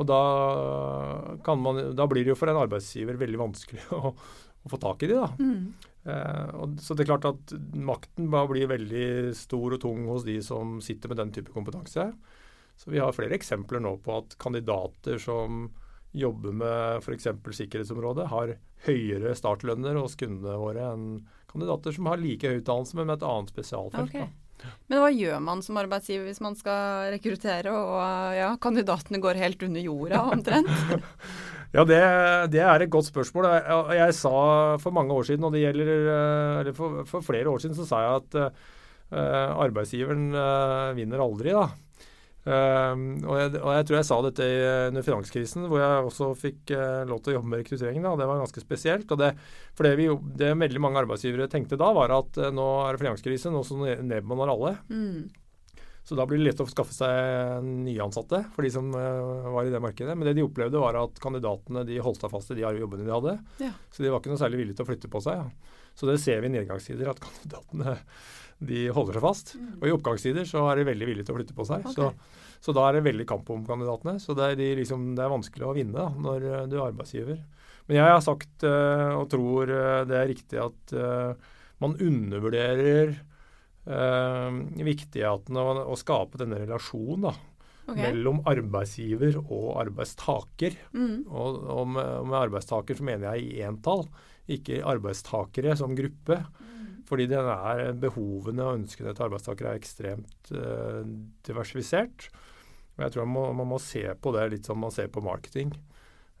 og 0.00 0.08
da, 0.08 1.54
man, 1.54 1.78
da, 1.94 2.08
blir 2.10 2.24
det 2.24 2.32
jo 2.32 2.38
for 2.40 2.50
en 2.50 2.58
arbeidsgiver 2.58 3.20
veldig 3.20 3.38
vanskelig 3.38 3.84
å, 3.94 4.10
å 4.64 4.72
få 4.72 4.80
tak 4.80 5.04
i 5.04 5.10
de 5.10 5.18
da. 5.18 5.28
Mm. 5.38 5.74
Uh, 6.04 6.76
så 6.80 6.96
det 6.96 7.04
er 7.04 7.12
klart 7.12 7.28
at 7.28 7.54
makten 7.76 8.30
bare 8.32 8.50
blir 8.52 8.70
veldig 8.72 9.06
stor 9.36 9.76
og 9.76 9.82
tung 9.84 10.04
hos 10.10 10.26
de 10.26 10.38
som 10.44 10.78
sitter 10.84 11.12
med 11.12 11.20
den 11.20 11.32
type 11.36 11.54
kompetanse. 11.54 12.10
Så 12.76 12.90
vi 12.90 13.00
har 13.00 13.14
flere 13.14 13.36
eksempler 13.36 13.82
nå 13.84 13.96
på 14.02 14.18
at 14.18 14.36
kandidater 14.40 15.20
som 15.22 15.68
jobber 16.14 16.54
med 16.54 17.02
f.eks. 17.02 17.28
sikkerhetsområdet, 17.58 18.28
har 18.30 18.54
høyere 18.86 19.34
startlønner 19.34 19.98
hos 19.98 20.14
kundene 20.18 20.58
våre 20.60 20.86
enn 20.92 21.08
kandidater 21.50 21.94
som 21.94 22.10
har 22.10 22.22
like 22.22 22.50
høy 22.50 22.60
utdannelse, 22.60 22.96
men 22.98 23.08
med 23.10 23.18
et 23.18 23.26
annet 23.28 23.54
spesialfelt. 23.54 24.10
Okay. 24.10 24.30
Men 24.88 25.02
hva 25.02 25.10
gjør 25.10 25.42
man 25.44 25.62
som 25.66 25.78
arbeidsgiver 25.80 26.28
hvis 26.28 26.42
man 26.42 26.56
skal 26.58 27.10
rekruttere, 27.14 27.74
og 27.74 28.36
ja, 28.38 28.52
kandidatene 28.62 29.20
går 29.22 29.40
helt 29.42 29.62
under 29.66 29.84
jorda 29.84 30.22
omtrent? 30.34 30.70
Ja, 31.74 31.82
det, 31.82 32.00
det, 32.54 32.62
er 32.62 32.84
et 32.84 32.92
godt 32.92 33.08
spørsmål. 33.08 33.48
Jeg, 33.50 33.78
jeg, 33.98 34.14
sa 34.14 34.34
for 34.78 34.94
mange 34.94 35.14
år 35.14 35.26
siden, 35.26 35.46
og 35.46 35.54
det 35.54 35.64
gjelder 35.64 35.90
eh, 35.90 36.58
eller 36.60 36.76
for, 36.76 37.02
for 37.08 37.26
flere 37.26 37.50
år 37.50 37.64
siden, 37.64 37.74
så 37.74 37.86
sa 37.88 38.02
jeg 38.04 38.20
at 38.20 38.36
uh, 38.44 39.50
arbeidsgiveren 39.64 40.28
uh, 40.38 40.92
vinner 40.94 41.24
aldri. 41.24 41.50
da. 41.50 41.66
Uh, 42.44 42.94
og, 43.24 43.34
jeg, 43.40 43.50
og, 43.58 43.70
jeg, 43.74 43.88
tror 43.88 43.98
jeg 43.98 44.06
sa 44.06 44.20
dette 44.22 44.48
under 44.92 45.06
finanskrisen, 45.08 45.66
hvor 45.66 45.82
jeg 45.82 46.08
også 46.12 46.30
fikk 46.38 46.74
lov 47.10 47.24
til 47.24 47.34
å 47.34 47.38
jobbe 47.40 47.50
med 47.50 47.64
rekruttering. 47.64 48.06
Da. 48.06 48.14
Det 48.22 48.30
var 48.30 48.42
ganske 48.44 48.62
spesielt. 48.62 49.10
og 49.10 49.24
Det, 49.24 49.32
for 49.74 49.88
det, 49.88 49.96
vi, 49.98 50.10
det 50.38 50.54
veldig 50.62 50.84
mange 50.84 51.02
arbeidsgivere 51.02 51.50
tenkte 51.50 51.80
da, 51.80 51.90
var 51.96 52.14
at 52.20 52.38
nå 52.54 52.68
er 52.84 52.94
det 52.94 53.02
finanskrise, 53.02 53.50
nå 53.50 53.66
så 53.66 53.82
nedbemanner 53.82 54.54
alle. 54.54 54.76
Mm. 54.94 55.24
Så 56.04 56.16
da 56.18 56.26
blir 56.28 56.36
det 56.36 56.50
lett 56.50 56.60
å 56.60 56.66
skaffe 56.68 56.92
seg 56.92 57.64
nyansatte 57.64 58.42
for 58.52 58.66
de 58.66 58.70
som 58.74 58.90
uh, 58.92 59.48
var 59.54 59.64
i 59.64 59.72
det 59.72 59.80
markedet. 59.80 60.12
Men 60.12 60.28
det 60.28 60.34
de 60.36 60.44
opplevde, 60.44 60.80
var 60.80 60.98
at 61.00 61.20
kandidatene 61.22 61.86
de 61.88 61.96
holdt 62.04 62.20
seg 62.20 62.32
fast 62.32 62.52
i 62.52 62.58
de 62.58 62.64
jobbene 62.66 63.06
de 63.06 63.14
hadde. 63.14 63.38
Ja. 63.64 63.72
Så 63.88 64.04
de 64.04 64.12
var 64.12 64.20
ikke 64.20 64.34
noe 64.34 64.42
særlig 64.42 64.60
villige 64.60 64.76
til 64.76 64.84
å 64.84 64.90
flytte 64.90 65.10
på 65.12 65.24
seg. 65.24 65.40
Ja. 65.40 65.80
Så 65.96 66.10
det 66.10 66.18
ser 66.20 66.44
vi 66.44 66.50
i 66.50 66.54
nedgangstider, 66.58 67.08
at 67.08 67.24
kandidatene 67.24 67.96
de 68.68 68.84
holder 68.94 69.16
seg 69.16 69.24
fast. 69.24 69.56
Mm. 69.56 69.72
Og 69.80 69.88
i 69.88 69.96
oppgangstider 69.96 70.48
så 70.48 70.68
er 70.68 70.80
de 70.80 70.88
veldig 70.92 71.08
villige 71.08 71.28
til 71.28 71.36
å 71.36 71.40
flytte 71.40 71.56
på 71.56 71.68
seg. 71.72 71.88
Okay. 71.88 71.96
Så, 71.96 72.60
så, 72.68 72.76
da 72.76 72.84
er 72.86 72.98
det 72.98 73.06
veldig 73.08 73.30
kamp 73.32 73.48
om 73.56 73.64
kandidatene. 73.64 74.18
Så 74.20 74.36
det 74.36 74.50
er, 74.50 74.60
de 74.60 74.70
liksom, 74.84 75.12
det 75.16 75.24
er 75.24 75.32
vanskelig 75.32 75.70
å 75.70 75.74
vinne 75.76 75.96
da, 75.96 76.10
når 76.28 76.48
uh, 76.50 76.62
du 76.68 76.76
er 76.82 76.88
arbeidsgiver. 76.90 77.40
Men 77.88 78.02
jeg 78.02 78.12
har 78.12 78.24
sagt, 78.24 78.56
uh, 78.60 79.16
og 79.22 79.30
tror 79.32 79.72
det 80.08 80.20
er 80.20 80.34
riktig, 80.36 80.60
at 80.60 80.98
man 81.80 81.96
undervurderer 82.00 83.16
viktigheten 83.84 85.58
av 85.60 85.82
å 85.84 85.96
skape 86.00 86.40
denne 86.40 86.56
relasjonen 86.62 87.26
da, 87.26 87.32
okay. 87.86 88.00
mellom 88.00 88.42
arbeidsgiver 88.48 89.38
og 89.44 89.74
arbeidstaker. 89.82 90.78
Mm. 90.94 91.24
Og, 91.28 91.58
og, 91.62 91.88
med, 91.92 92.12
og, 92.20 92.28
med, 92.30 92.38
arbeidstaker 92.40 92.98
så 92.98 93.06
mener 93.06 93.34
jeg 93.34 93.50
i 93.50 93.66
entall, 93.66 94.06
ikke 94.50 94.82
arbeidstakere 94.88 95.76
som 95.80 95.96
gruppe. 95.96 96.40
Mm. 96.60 96.72
Fordi 97.08 97.28
er, 97.36 97.84
behovene 98.00 98.64
og 98.64 98.80
ønskene 98.80 99.12
til 99.12 99.26
arbeidstakere 99.26 99.74
er 99.74 99.80
ekstremt 99.80 100.52
eh, 100.56 101.02
diversifisert. 101.44 102.28
Og 102.94 103.04
jeg 103.04 103.14
tror 103.14 103.28
man 103.28 103.34
må, 103.34 103.48
man 103.60 103.72
må, 103.74 103.80
se 103.82 104.06
på 104.16 104.32
det 104.36 104.46
litt 104.52 104.68
som 104.68 104.80
man 104.80 104.94
ser 104.94 105.10
på 105.12 105.24
marketing. 105.24 105.74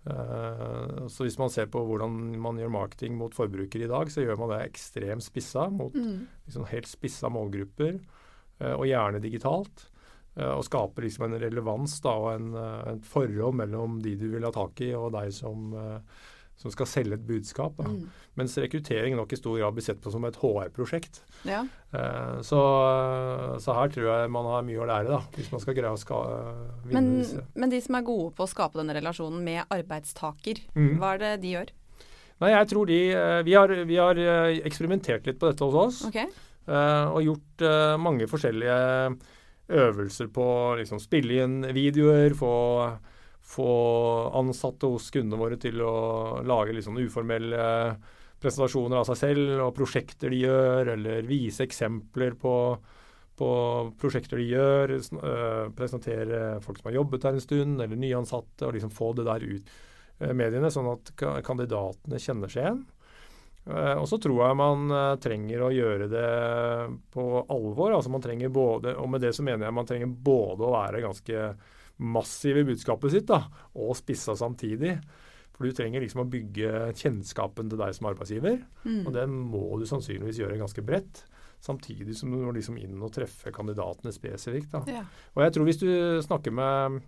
Uh, 0.04 1.06
så 1.08 1.24
hvis 1.24 1.38
man 1.40 1.52
ser 1.52 1.70
på 1.72 1.80
hvordan 1.88 2.34
man 2.40 2.58
gjør 2.60 2.72
marketing 2.74 3.16
mot 3.16 3.34
forbrukere 3.36 3.86
i 3.86 3.90
dag, 3.90 4.10
så 4.12 4.24
gjør 4.24 4.36
man 4.42 4.52
det 4.52 4.60
ekstremt 4.66 5.24
spissa 5.24 5.70
mot 5.72 5.96
mm. 5.96 6.44
liksom 6.44 6.68
helt 6.68 6.90
spissa 6.90 7.30
målgrupper, 7.32 7.98
uh, 8.60 8.74
og 8.74 8.86
gjerne 8.90 9.22
digitalt. 9.24 9.88
Uh, 10.34 10.58
og 10.58 10.64
skaper 10.66 11.06
liksom 11.06 11.28
en 11.28 11.38
relevans 11.40 11.96
da, 12.04 12.14
og 12.20 12.30
en, 12.34 12.52
et 12.92 13.08
forhold 13.08 13.56
mellom 13.62 14.00
de 14.04 14.16
du 14.20 14.28
vil 14.34 14.44
ha 14.44 14.52
tak 14.54 14.84
i, 14.84 14.92
og 14.98 15.12
deg 15.16 15.32
som 15.32 15.72
som 16.60 16.72
skal 16.72 16.88
selge 16.88 17.18
et 17.18 17.26
budskap. 17.26 17.78
Mm. 17.82 18.06
Mens 18.38 18.56
rekruttering 18.58 19.16
nok 19.18 19.32
i 19.34 19.38
stor 19.38 19.58
grad 19.58 19.76
blir 19.76 19.84
sett 19.84 20.00
på 20.02 20.12
som 20.14 20.24
et 20.28 20.38
HR-prosjekt. 20.40 21.20
Ja. 21.48 21.64
Uh, 21.94 22.40
så, 22.46 22.60
så, 23.62 23.74
her 23.76 23.92
tror 23.94 24.08
jeg 24.08 24.32
man 24.34 24.48
har 24.48 24.66
mye 24.66 24.80
å 24.82 24.88
lære, 24.88 25.10
da, 25.10 25.20
hvis 25.36 25.50
man 25.52 25.62
skal 25.62 25.76
greie 25.76 25.92
å 25.92 26.00
ska, 26.00 26.20
vinne 26.86 27.02
men, 27.02 27.12
disse. 27.20 27.44
Men 27.58 27.74
de 27.74 27.82
som 27.84 27.98
er 27.98 28.06
gode 28.06 28.32
på 28.38 28.46
å 28.46 28.50
skape 28.50 28.80
denne 28.80 28.96
relasjonen 28.96 29.44
med 29.44 29.64
arbeidstaker, 29.74 30.64
mm. 30.74 30.92
hva 31.02 31.14
er 31.14 31.24
det 31.24 31.32
de 31.44 31.54
gjør? 31.56 31.74
Nei, 32.42 32.50
jeg 32.50 32.66
tror 32.72 32.88
de 32.90 32.96
eh, 33.14 33.40
Vi 33.46 33.52
har, 33.54 33.70
vi 33.86 33.96
har 34.00 34.18
eh, 34.18 34.56
eksperimentert 34.66 35.28
litt 35.28 35.38
på 35.38 35.46
dette 35.52 35.68
hos 35.68 35.76
oss. 35.78 36.02
Okay. 36.08 36.26
Og 36.64 37.18
gjort 37.20 37.62
mange 38.00 38.24
forskjellige 38.24 38.76
øvelser 39.68 40.30
på 40.32 40.44
å 40.48 40.76
liksom, 40.78 40.96
spille 40.96 41.42
inn 41.44 41.58
videoer, 41.76 42.32
få 42.38 42.52
få 43.44 43.70
ansatte 44.34 44.88
hos 44.88 45.10
kundene 45.12 45.40
våre 45.40 45.58
til 45.60 45.82
å 45.84 45.94
lage 46.46 46.74
litt 46.74 46.86
sånn 46.86 47.02
uformelle 47.02 47.64
presentasjoner 48.44 49.00
av 49.00 49.08
seg 49.08 49.20
selv 49.20 49.64
og 49.66 49.74
prosjekter 49.76 50.32
de 50.32 50.42
gjør, 50.44 50.94
eller 50.96 51.28
vise 51.28 51.64
eksempler 51.64 52.36
på, 52.40 52.54
på 53.38 53.50
prosjekter 54.00 54.40
de 54.40 54.48
gjør. 54.50 54.94
Øh, 54.96 55.68
presentere 55.76 56.40
folk 56.64 56.80
som 56.80 56.90
har 56.90 56.98
jobbet 57.00 57.28
her 57.28 57.36
en 57.36 57.44
stund, 57.44 57.84
eller 57.84 58.00
nyansatte, 58.00 58.66
og 58.66 58.76
liksom 58.76 58.92
få 58.94 59.12
det 59.18 59.28
der 59.28 59.44
ut 59.44 59.70
øh, 60.24 60.34
mediene, 60.36 60.72
sånn 60.72 60.90
at 60.92 61.14
kandidatene 61.46 62.20
kjenner 62.20 62.52
seg 62.52 62.66
igjen. 62.66 62.82
Uh, 63.64 63.94
og 63.96 64.04
så 64.04 64.18
tror 64.20 64.42
jeg 64.42 64.56
man 64.60 64.90
trenger 65.24 65.62
å 65.64 65.70
gjøre 65.72 66.08
det 66.12 66.32
på 67.14 67.22
alvor. 67.48 67.94
altså 67.96 68.10
man 68.12 68.20
trenger 68.20 68.50
både, 68.52 68.92
Og 69.00 69.08
med 69.08 69.24
det 69.24 69.30
så 69.32 69.40
mener 69.40 69.64
jeg 69.64 69.76
man 69.78 69.88
trenger 69.88 70.10
både 70.26 70.66
å 70.66 70.74
være 70.74 71.00
ganske 71.00 71.46
massive 71.98 72.64
budskapet 72.66 73.10
sitt, 73.14 73.26
da, 73.26 73.44
og 73.76 73.94
spissa 73.96 74.34
samtidig. 74.36 74.96
For 75.54 75.64
du 75.68 75.72
trenger 75.72 76.00
liksom 76.02 76.24
å 76.24 76.30
bygge 76.30 76.70
kjennskapen 76.98 77.68
til 77.70 77.78
deg 77.78 77.94
som 77.94 78.08
arbeidsgiver. 78.10 78.56
Mm. 78.84 79.06
Og 79.06 79.12
det 79.14 79.28
må 79.30 79.78
du 79.78 79.84
sannsynligvis 79.86 80.40
gjøre 80.42 80.58
ganske 80.58 80.82
bredt. 80.82 81.22
Samtidig 81.62 82.16
som 82.18 82.30
du 82.34 82.36
må 82.42 82.52
liksom 82.52 82.76
inn 82.82 82.98
og 83.00 83.12
treffe 83.14 83.52
kandidatene 83.54 84.10
spesifikt. 84.12 84.74
Ja. 84.90 85.04
Og 85.36 85.42
jeg 85.44 85.52
tror 85.54 85.64
hvis 85.64 85.78
du 85.80 85.88
snakker 86.26 86.52
med 86.52 87.00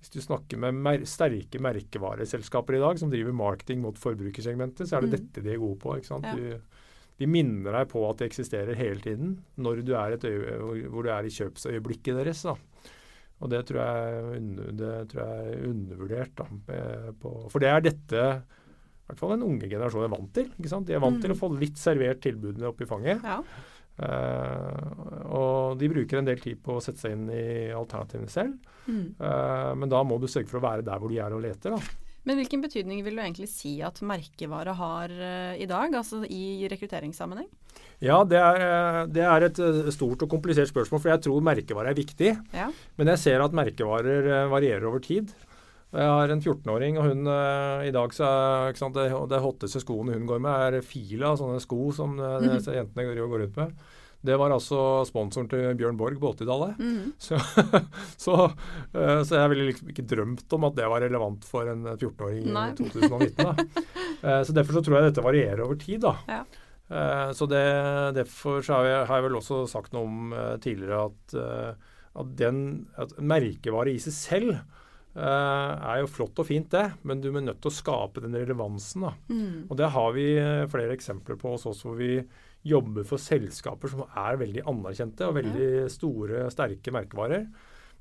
hvis 0.00 0.10
du 0.14 0.20
snakker 0.24 0.56
med 0.58 0.74
mer, 0.80 1.02
sterke 1.04 1.60
merkevareselskaper 1.60 2.78
i 2.78 2.80
dag 2.80 2.98
som 2.98 3.10
driver 3.12 3.34
marketing 3.36 3.82
mot 3.84 3.98
forbrukersegmentet, 4.00 4.88
så 4.88 4.96
er 4.96 5.00
det 5.02 5.10
Mm. 5.10 5.16
dette 5.18 5.42
de 5.44 5.52
er 5.52 5.58
gode 5.58 5.78
på. 5.78 5.94
ikke 5.96 6.06
sant? 6.06 6.24
Ja. 6.24 6.34
Du, 6.34 6.60
de 7.18 7.26
minner 7.26 7.72
deg 7.72 7.88
på 7.88 8.08
at 8.08 8.16
det 8.16 8.30
eksisterer 8.32 8.74
hele 8.74 8.98
tiden 9.00 9.44
når 9.58 9.84
du 9.84 9.92
er 9.94 10.12
et 10.12 10.24
øye, 10.24 10.58
hvor- 10.58 10.88
hvor 10.90 11.02
du 11.02 11.08
er 11.10 11.22
i 11.22 11.28
kjøpsøyeblikket 11.28 12.16
deres. 12.16 12.42
da. 12.42 12.54
Og 13.40 13.48
det 13.48 13.62
tror 13.68 13.80
jeg, 13.80 14.40
det 14.76 14.94
tror 15.10 15.20
jeg 15.24 15.52
er 15.54 15.68
undervurdert. 15.70 16.34
da. 16.36 16.46
eh, 16.76 17.10
På, 17.20 17.34
for 17.48 17.58
det 17.62 17.68
er 17.72 17.80
dette 17.80 18.24
i 18.30 19.12
hvert 19.12 19.18
fall 19.18 19.32
den 19.34 19.42
unge 19.48 19.66
generasjonen 19.66 20.06
er 20.06 20.12
vant 20.16 20.32
til. 20.36 20.50
ikke 20.60 20.68
sant? 20.70 20.86
De 20.86 20.94
er 20.94 21.00
vant 21.02 21.16
Mm. 21.16 21.22
til 21.24 21.32
å 21.32 21.38
få 21.40 21.48
litt 21.58 21.76
servert 21.80 22.20
tilbudene 22.22 22.68
opp 22.68 22.80
i 22.80 22.86
fanget. 22.86 23.22
ja. 23.24 23.40
Uh, 24.00 25.26
og 25.36 25.78
de 25.80 25.88
bruker 25.92 26.20
en 26.20 26.24
del 26.28 26.38
tid 26.40 26.60
på 26.64 26.78
å 26.78 26.82
sette 26.84 27.02
seg 27.02 27.12
inn 27.16 27.26
i 27.34 27.70
alternativene 27.76 28.30
selv. 28.32 28.54
Mm. 28.88 29.02
Uh, 29.20 29.74
men 29.76 29.90
da 29.92 30.00
må 30.06 30.16
du 30.22 30.26
sørge 30.30 30.48
for 30.48 30.60
å 30.60 30.64
være 30.64 30.84
der 30.86 30.98
hvor 31.02 31.12
de 31.12 31.18
er 31.20 31.34
og 31.36 31.42
leter. 31.44 31.74
da. 31.76 31.80
Men 32.28 32.36
hvilken 32.36 32.60
betydning 32.64 33.00
vil 33.04 33.16
du 33.16 33.22
egentlig 33.22 33.48
si 33.48 33.78
at 33.84 34.00
merkevare 34.04 34.74
har 34.76 35.12
eh, 35.12 35.60
i 35.62 35.68
dag, 35.68 35.94
altså 35.96 36.20
i 36.28 36.68
rekrutteringssammenheng? 36.68 37.48
Ja, 38.04 38.22
det 38.28 38.40
er, 38.40 38.64
eh, 38.64 38.98
det 39.12 39.24
er 39.24 39.46
et 39.46 39.60
eh, 39.60 39.92
stort 39.94 40.24
og 40.24 40.32
komplisert 40.32 40.68
spørsmål, 40.68 41.00
for 41.00 41.12
jeg 41.14 41.24
tror 41.24 41.46
merkevare 41.46 41.92
er 41.92 41.96
viktig. 41.96 42.34
Ja. 42.56 42.68
Men 43.00 43.12
jeg 43.14 43.22
ser 43.24 43.44
at 43.44 43.56
merkevarer 43.56 44.50
varierer 44.52 44.88
over 44.90 45.00
tid. 45.04 45.32
Jeg 45.90 46.06
har 46.06 46.30
en 46.30 46.42
14-åring, 46.42 47.00
og 47.00 47.08
hun 47.08 47.26
i 47.82 47.90
dag 47.90 48.12
så 48.14 48.26
er 48.70 48.76
sant, 48.78 48.94
det, 48.94 49.08
det 49.32 49.40
hotteste 49.42 49.80
skoene 49.82 50.14
hun 50.14 50.28
går 50.28 50.38
med, 50.44 50.76
er 50.76 50.86
Fila, 50.86 51.32
sånne 51.38 51.58
sko 51.64 51.88
som 51.96 52.14
eh, 52.20 52.46
disse 52.46 52.76
jentene 52.76 53.08
går 53.08 53.24
går 53.24 53.44
rundt 53.46 53.58
med. 53.58 53.88
Det 54.20 54.36
var 54.36 54.52
altså 54.52 55.00
sponsoren 55.08 55.48
til 55.48 55.70
Bjørn 55.78 55.96
Borg 55.96 56.18
på 56.20 56.32
80-tallet. 56.34 56.80
Mm. 56.80 57.12
Så, 57.16 57.38
så, 58.24 58.34
eh, 58.92 59.20
så 59.24 59.38
jeg 59.38 59.52
ville 59.52 59.68
liksom 59.70 59.92
ikke 59.92 60.04
drømt 60.10 60.56
om 60.56 60.66
at 60.68 60.74
det 60.76 60.88
var 60.92 61.00
relevant 61.06 61.46
for 61.48 61.70
en 61.72 61.86
14-åring 61.94 62.50
i 62.50 62.66
2019. 62.82 63.30
Da. 63.40 63.54
Eh, 64.20 64.42
Så 64.44 64.52
derfor 64.56 64.76
så 64.76 64.82
tror 64.84 64.98
jeg 64.98 65.08
dette 65.08 65.24
varierer 65.24 65.62
over 65.64 65.78
tid. 65.80 66.02
da. 66.04 66.12
Ja. 66.28 66.42
Eh, 66.92 67.30
Så 67.38 67.48
det, 67.48 67.62
derfor 68.18 68.60
så 68.66 68.76
har 68.76 68.90
jeg, 68.90 69.06
har 69.08 69.22
jeg 69.22 69.28
vel 69.30 69.38
også 69.40 69.62
sagt 69.72 69.96
noe 69.96 70.04
om 70.04 70.36
tidligere 70.60 71.06
at, 71.08 71.38
at, 72.20 72.36
den, 72.36 72.60
at 73.00 73.16
merkevare 73.18 73.96
i 73.96 74.02
seg 74.02 74.16
selv 74.18 74.60
Uh, 75.10 75.74
er 75.90 75.96
jo 76.04 76.06
flott 76.06 76.38
og 76.38 76.46
fint, 76.46 76.68
det, 76.70 76.84
men 77.02 77.18
du 77.18 77.32
er 77.32 77.42
nødt 77.42 77.58
til 77.58 77.72
å 77.72 77.74
skape 77.74 78.22
den 78.22 78.36
relevansen. 78.38 79.08
Mm. 79.26 79.64
Og 79.66 79.72
det 79.80 79.88
har 79.90 80.12
vi 80.14 80.26
flere 80.70 80.94
eksempler 80.94 81.34
på 81.40 81.50
hos 81.50 81.64
oss 81.66 81.80
hvor 81.82 81.96
vi 81.98 82.12
jobber 82.66 83.06
for 83.08 83.22
selskaper 83.22 83.88
som 83.88 84.04
er 84.04 84.38
veldig 84.40 84.66
anerkjente 84.68 85.26
og 85.28 85.38
veldig 85.38 85.88
store, 85.92 86.44
sterke 86.52 86.92
merkevarer, 86.92 87.46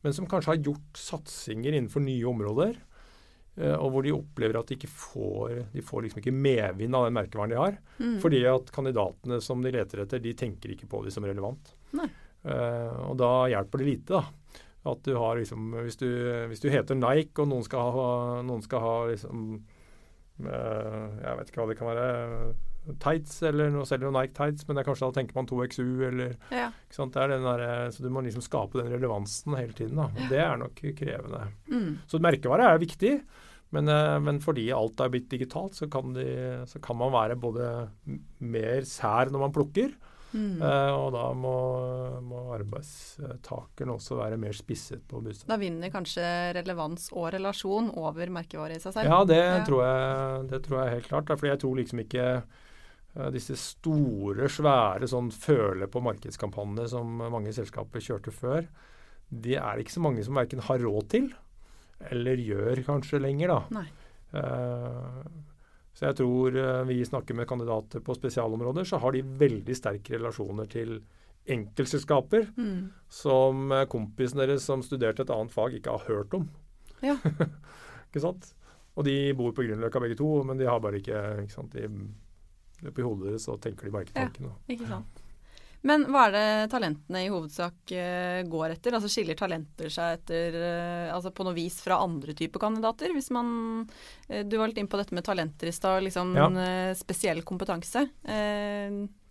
men 0.03 0.15
som 0.15 0.27
kanskje 0.27 0.53
har 0.53 0.61
gjort 0.69 0.99
satsinger 0.99 1.75
innenfor 1.75 2.03
nye 2.03 2.27
områder. 2.27 2.77
eh, 3.57 3.75
Og 3.75 3.91
hvor 3.91 4.03
de 4.03 4.15
opplever 4.15 4.59
at 4.59 4.67
de 4.67 4.75
ikke 4.75 4.91
får 4.91 5.71
de 5.73 5.81
får 5.83 6.03
liksom 6.03 6.21
ikke 6.21 6.35
medvind 6.35 6.95
av 6.95 7.07
den 7.07 7.17
merkevaren 7.17 7.49
de 7.51 7.59
har. 7.59 7.77
Mm. 7.99 8.19
Fordi 8.23 8.43
at 8.47 8.71
kandidatene 8.71 9.41
som 9.41 9.61
de 9.61 9.71
leter 9.71 10.03
etter, 10.03 10.19
de 10.19 10.33
tenker 10.33 10.71
ikke 10.75 10.87
på 10.87 11.03
de 11.03 11.11
som 11.11 11.23
relevant. 11.23 11.73
Nei. 11.95 12.07
Eh, 12.43 12.99
og 13.09 13.17
da 13.19 13.47
hjelper 13.51 13.81
det 13.81 13.89
lite, 13.89 14.19
da. 14.19 14.23
At 14.87 15.03
du 15.03 15.11
har 15.19 15.35
liksom 15.35 15.73
Hvis 15.75 15.97
du, 15.99 16.07
hvis 16.47 16.61
du 16.63 16.69
heter 16.71 16.95
Nike, 16.95 17.35
og 17.41 17.49
noen 17.51 17.65
skal 17.67 17.91
ha, 17.91 18.41
noen 18.47 18.61
skal 18.63 18.79
ha 18.79 18.93
liksom 19.09 19.41
uh, 20.39 21.19
Jeg 21.19 21.35
vet 21.35 21.49
ikke 21.51 21.59
hva 21.59 21.67
det 21.67 21.77
kan 21.77 21.89
være. 21.91 22.05
Tights, 22.99 23.43
eller 23.43 23.69
noe 23.69 23.85
selger 23.85 24.07
jo 24.07 24.11
Nike 24.15 24.33
tights, 24.33 24.65
men 24.67 24.75
det 24.75 24.81
er 24.81 24.89
kanskje 24.91 25.11
da 25.11 25.21
tenker 25.21 25.35
man 25.35 25.45
2XU, 25.45 26.07
eller 26.07 26.35
Ja. 26.49 26.69
ikke 26.71 26.95
sant? 26.95 27.13
Det 27.13 27.21
er 27.21 27.27
den 27.27 27.43
der, 27.43 27.59
eh, 27.85 27.89
Så 27.91 28.01
du 28.01 28.09
må 28.09 28.23
liksom 28.23 28.41
skape 28.41 28.73
den 28.81 28.91
relevansen 28.91 29.55
hele 29.57 29.73
tiden. 29.73 29.95
da. 29.95 30.03
Og 30.09 30.29
Det 30.29 30.39
er 30.39 30.57
nok 30.57 30.75
krevende. 30.75 31.51
Mm. 31.69 31.97
Så 32.07 32.19
merkevare 32.19 32.65
er 32.73 32.79
viktig. 32.79 33.21
Men, 33.71 33.87
eh, 33.87 34.17
men 34.19 34.39
fordi 34.39 34.71
alt 34.73 34.99
er 34.99 35.09
blitt 35.09 35.29
digitalt, 35.29 35.73
så 35.75 35.87
kan, 35.89 36.13
de, 36.13 36.65
så 36.65 36.81
kan 36.81 36.97
man 36.97 37.11
være 37.11 37.35
både 37.39 37.89
mer 38.41 38.81
sær 38.81 39.29
når 39.29 39.39
man 39.39 39.51
plukker, 39.53 39.93
Mm. 40.33 40.61
eh, 40.61 40.91
og 40.93 41.11
da 41.13 41.33
må, 41.33 42.21
må 42.21 42.53
arbeidstakeren 42.57 43.89
også 43.95 44.17
være 44.17 44.37
mer 44.39 44.53
spisset 44.53 45.01
på 45.07 45.21
budskapet. 45.23 45.47
Da 45.47 45.57
vinner 45.57 45.89
kanskje 45.93 46.53
relevans 46.55 47.09
og 47.13 47.31
relasjon 47.33 47.91
over 47.97 48.29
merkevare 48.33 48.75
i 48.77 48.79
seg 48.79 48.93
selv? 48.93 49.05
Ja, 49.09 49.23
det, 49.25 49.37
Ja. 49.37 49.63
Tror 49.65 49.83
jeg, 49.85 50.49
det 50.49 50.63
tror 50.63 50.83
jeg 50.85 50.93
helt 50.93 51.07
klart. 51.09 51.25
Fordi 51.39 51.49
jeg 51.49 51.59
tror 51.59 51.75
liksom 51.77 51.99
ikke 52.05 52.43
disse 53.35 53.55
store, 53.59 54.47
svære 54.51 55.07
sånn 55.11 55.29
føle 55.35 55.87
på 55.91 56.01
markedskampanjene 56.05 56.87
som 56.91 57.19
mange 57.33 57.51
selskaper 57.55 58.03
kjørte 58.03 58.31
før, 58.35 58.67
de 59.29 59.55
er 59.59 59.75
det 59.77 59.85
ikke 59.85 59.97
så 59.97 60.03
mange 60.05 60.23
som 60.25 60.39
verken 60.39 60.63
har 60.65 60.81
råd 60.81 61.09
til 61.11 61.29
eller 62.09 62.39
gjør 62.39 62.79
kanskje 62.87 63.19
lenger. 63.19 63.51
da. 63.51 63.83
Eh, 64.39 65.23
så 65.99 66.05
jeg 66.07 66.15
tror 66.21 66.55
eh, 66.55 66.83
vi 66.87 66.99
snakker 67.05 67.35
med 67.35 67.47
kandidater 67.49 67.99
på 68.05 68.15
spesialområder, 68.15 68.87
så 68.87 69.01
har 69.03 69.11
de 69.15 69.23
veldig 69.41 69.75
sterke 69.75 70.15
relasjoner 70.15 70.69
til 70.71 71.01
enkeltselskaper 71.49 72.47
Mm. 72.55 72.89
som 73.09 73.71
eh, 73.71 73.85
kompisen 73.89 74.39
deres 74.39 74.63
som 74.63 74.83
studerte 74.85 75.25
et 75.25 75.33
annet 75.33 75.51
fag, 75.51 75.75
ikke 75.75 75.97
har 75.97 76.07
hørt 76.07 76.33
om. 76.37 76.47
Ja. 77.03 77.17
ikke 78.09 78.23
sant? 78.23 78.53
Og 78.95 79.05
de 79.07 79.33
bor 79.33 79.51
på 79.55 79.63
Grünerløkka 79.63 80.01
begge 80.03 80.17
to, 80.19 80.43
men 80.43 80.59
de 80.59 80.67
har 80.67 80.79
bare 80.83 80.99
ikke, 80.99 81.19
ikke 81.43 81.55
sant? 81.55 81.75
De, 81.75 81.87
Oppi 82.87 83.03
hodet 83.03 83.31
deres 83.33 83.47
så 83.49 83.57
tenker 83.59 83.85
de 83.89 83.91
bare 83.91 84.05
ikke 84.07 84.15
Ja. 84.15 84.27
tanken. 84.29 84.45
Ja, 84.49 84.75
Ikke 84.75 84.87
sant. 84.87 85.25
Men 85.81 86.03
hva 86.11 86.25
er 86.27 86.31
det 86.35 86.71
talentene 86.73 87.21
i 87.23 87.29
hovedsak 87.31 87.91
eh, 87.95 88.43
går 88.51 88.73
etter? 88.73 88.91
Altså 88.97 89.07
Skiller 89.07 89.37
talenter 89.39 89.87
seg 89.87 90.17
etter 90.17 90.57
eh, 90.59 91.13
altså 91.15 91.31
på 91.31 91.45
noe 91.47 91.55
vis 91.55 91.77
fra 91.79 92.01
andre 92.03 92.33
typer 92.35 92.59
kandidater? 92.59 93.13
Hvis 93.15 93.29
man 93.31 93.87
eh, 94.27 94.43
Du 94.43 94.57
var 94.59 94.67
litt 94.67 94.77
inn 94.81 94.89
på 94.91 94.99
dette 94.99 95.15
med 95.15 95.23
talenter 95.23 95.71
i 95.71 95.71
stad, 95.71 96.03
liksom 96.03 96.35
Ja. 96.35 96.49
spesiell 96.99 97.43
kompetanse. 97.47 98.03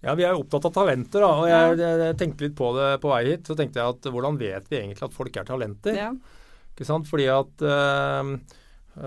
Ja, 0.00 0.14
vi 0.14 0.24
er 0.24 0.38
opptatt 0.38 0.64
av 0.70 0.72
talenter, 0.72 1.20
da. 1.20 1.30
Og 1.42 1.48
jeg, 1.50 1.78
jeg, 1.82 2.16
tenkte 2.16 2.46
litt 2.46 2.56
på 2.56 2.70
det 2.76 2.88
på 3.02 3.10
vei 3.12 3.22
hit. 3.26 3.44
Så 3.44 3.56
tenkte 3.58 3.82
jeg 3.82 3.96
at 3.96 4.08
hvordan 4.14 4.38
vet 4.38 4.68
vi 4.70 4.78
egentlig 4.78 5.04
at 5.04 5.16
folk 5.16 5.36
er 5.36 5.44
talenter? 5.48 5.96
ja. 5.98 6.12
Ikke 6.78 6.86
sant? 6.86 7.08
Fordi 7.10 7.24
at 7.26 7.62
eh, 7.66 8.28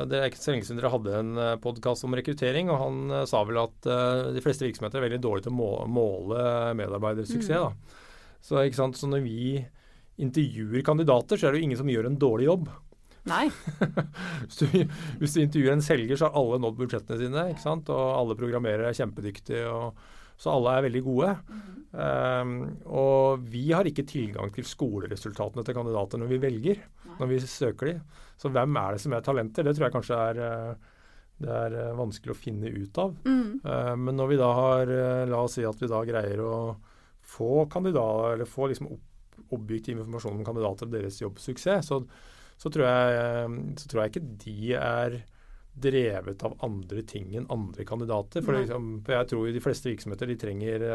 det 0.07 0.17
er 0.17 0.29
ikke 0.29 0.39
så 0.39 0.53
lenge 0.53 0.67
siden 0.67 0.79
dere 0.79 0.91
hadde 0.93 1.17
en 1.17 1.41
podkast 1.63 2.05
om 2.07 2.15
rekruttering, 2.17 2.69
og 2.71 2.79
han 2.81 3.15
eh, 3.17 3.25
sa 3.29 3.41
vel 3.47 3.59
at 3.63 3.89
eh, 3.89 4.29
de 4.35 4.43
fleste 4.43 4.67
virksomheter 4.67 4.99
er 4.99 5.07
veldig 5.07 5.21
dårlige 5.23 5.47
til 5.49 5.57
å 5.57 5.73
måle 5.91 6.45
medarbeidersuksess. 6.79 7.73
Mm. 7.73 7.99
Så, 8.41 8.61
ikke 8.61 8.79
sant? 8.79 8.97
så 8.97 9.09
når 9.09 9.25
vi 9.25 9.41
intervjuer 10.21 10.85
kandidater, 10.85 11.37
så 11.39 11.47
er 11.47 11.53
det 11.53 11.61
jo 11.61 11.67
ingen 11.69 11.81
som 11.81 11.91
gjør 11.91 12.09
en 12.09 12.19
dårlig 12.21 12.47
jobb. 12.47 12.71
Nei. 13.29 13.43
Hvis 14.47 14.57
du, 14.57 14.79
hvis 15.21 15.35
du 15.35 15.43
intervjuer 15.43 15.75
en 15.75 15.83
selger, 15.85 16.17
så 16.17 16.25
har 16.25 16.39
alle 16.39 16.57
nådd 16.63 16.79
budsjettene 16.79 17.19
sine, 17.19 17.43
ikke 17.51 17.61
sant? 17.61 17.91
og 17.93 18.01
alle 18.15 18.37
programmerere 18.39 18.89
er 18.89 18.97
kjempedyktige. 18.97 19.67
og 19.69 19.99
så 20.41 20.55
alle 20.55 20.77
er 20.77 20.87
veldig 20.87 21.03
gode. 21.05 21.35
Um, 21.91 22.53
og 22.87 23.43
vi 23.51 23.65
har 23.73 23.87
ikke 23.87 24.07
tilgang 24.07 24.51
til 24.55 24.65
skoleresultatene 24.65 25.65
til 25.67 25.75
kandidater 25.75 26.21
når 26.21 26.31
vi 26.31 26.39
velger, 26.45 26.79
når 27.19 27.29
vi 27.29 27.41
søker 27.43 27.91
de. 27.91 27.95
Så 28.39 28.49
hvem 28.49 28.79
er 28.79 28.95
det 28.95 29.03
som 29.03 29.13
er 29.13 29.25
talenter? 29.25 29.67
Det 29.67 29.75
tror 29.77 29.87
jeg 29.87 29.95
kanskje 29.97 30.19
er, 30.31 30.39
eh, 30.41 31.03
det 31.43 31.51
er 31.53 31.75
eh, 31.77 31.91
vanskelig 31.99 32.33
å 32.33 32.39
finne 32.39 32.71
ut 32.73 32.99
av. 33.03 33.13
Mm. 33.27 33.59
Uh, 33.65 33.93
men 34.01 34.17
når 34.17 34.31
vi 34.31 34.39
da 34.39 34.49
har 34.57 34.93
eh, 34.95 35.27
La 35.29 35.43
oss 35.45 35.59
si 35.59 35.65
at 35.67 35.83
vi 35.83 35.91
da 35.91 36.01
greier 36.07 36.41
å 36.41 36.55
få 37.31 37.67
kandidater, 37.71 38.37
eller 38.37 38.49
få 38.49 38.71
liksom 38.71 38.89
opp, 38.95 39.05
objektiv 39.53 39.99
informasjon 39.99 40.39
om 40.39 40.47
kandidater 40.47 40.87
og 40.87 40.95
deres 40.95 41.19
jobbsuksess, 41.21 41.91
så, 41.91 42.01
så, 42.57 42.71
tror 42.71 42.87
jeg, 42.87 43.19
eh, 43.19 43.59
så 43.77 43.91
tror 43.91 44.03
jeg 44.03 44.13
ikke 44.13 44.25
de 44.47 44.73
er 44.79 45.19
drevet 45.73 46.43
av 46.43 46.57
andre 46.65 47.03
ting 47.07 47.35
enn 47.35 47.47
andre 47.53 47.85
kandidater. 47.87 48.43
For, 48.43 48.57
liksom, 48.57 48.89
for 49.05 49.15
jeg 49.15 49.29
tror 49.31 49.47
jo 49.47 49.53
de 49.55 49.63
fleste 49.63 49.91
virksomheter 49.91 50.27
de 50.27 50.39
trenger 50.41 50.85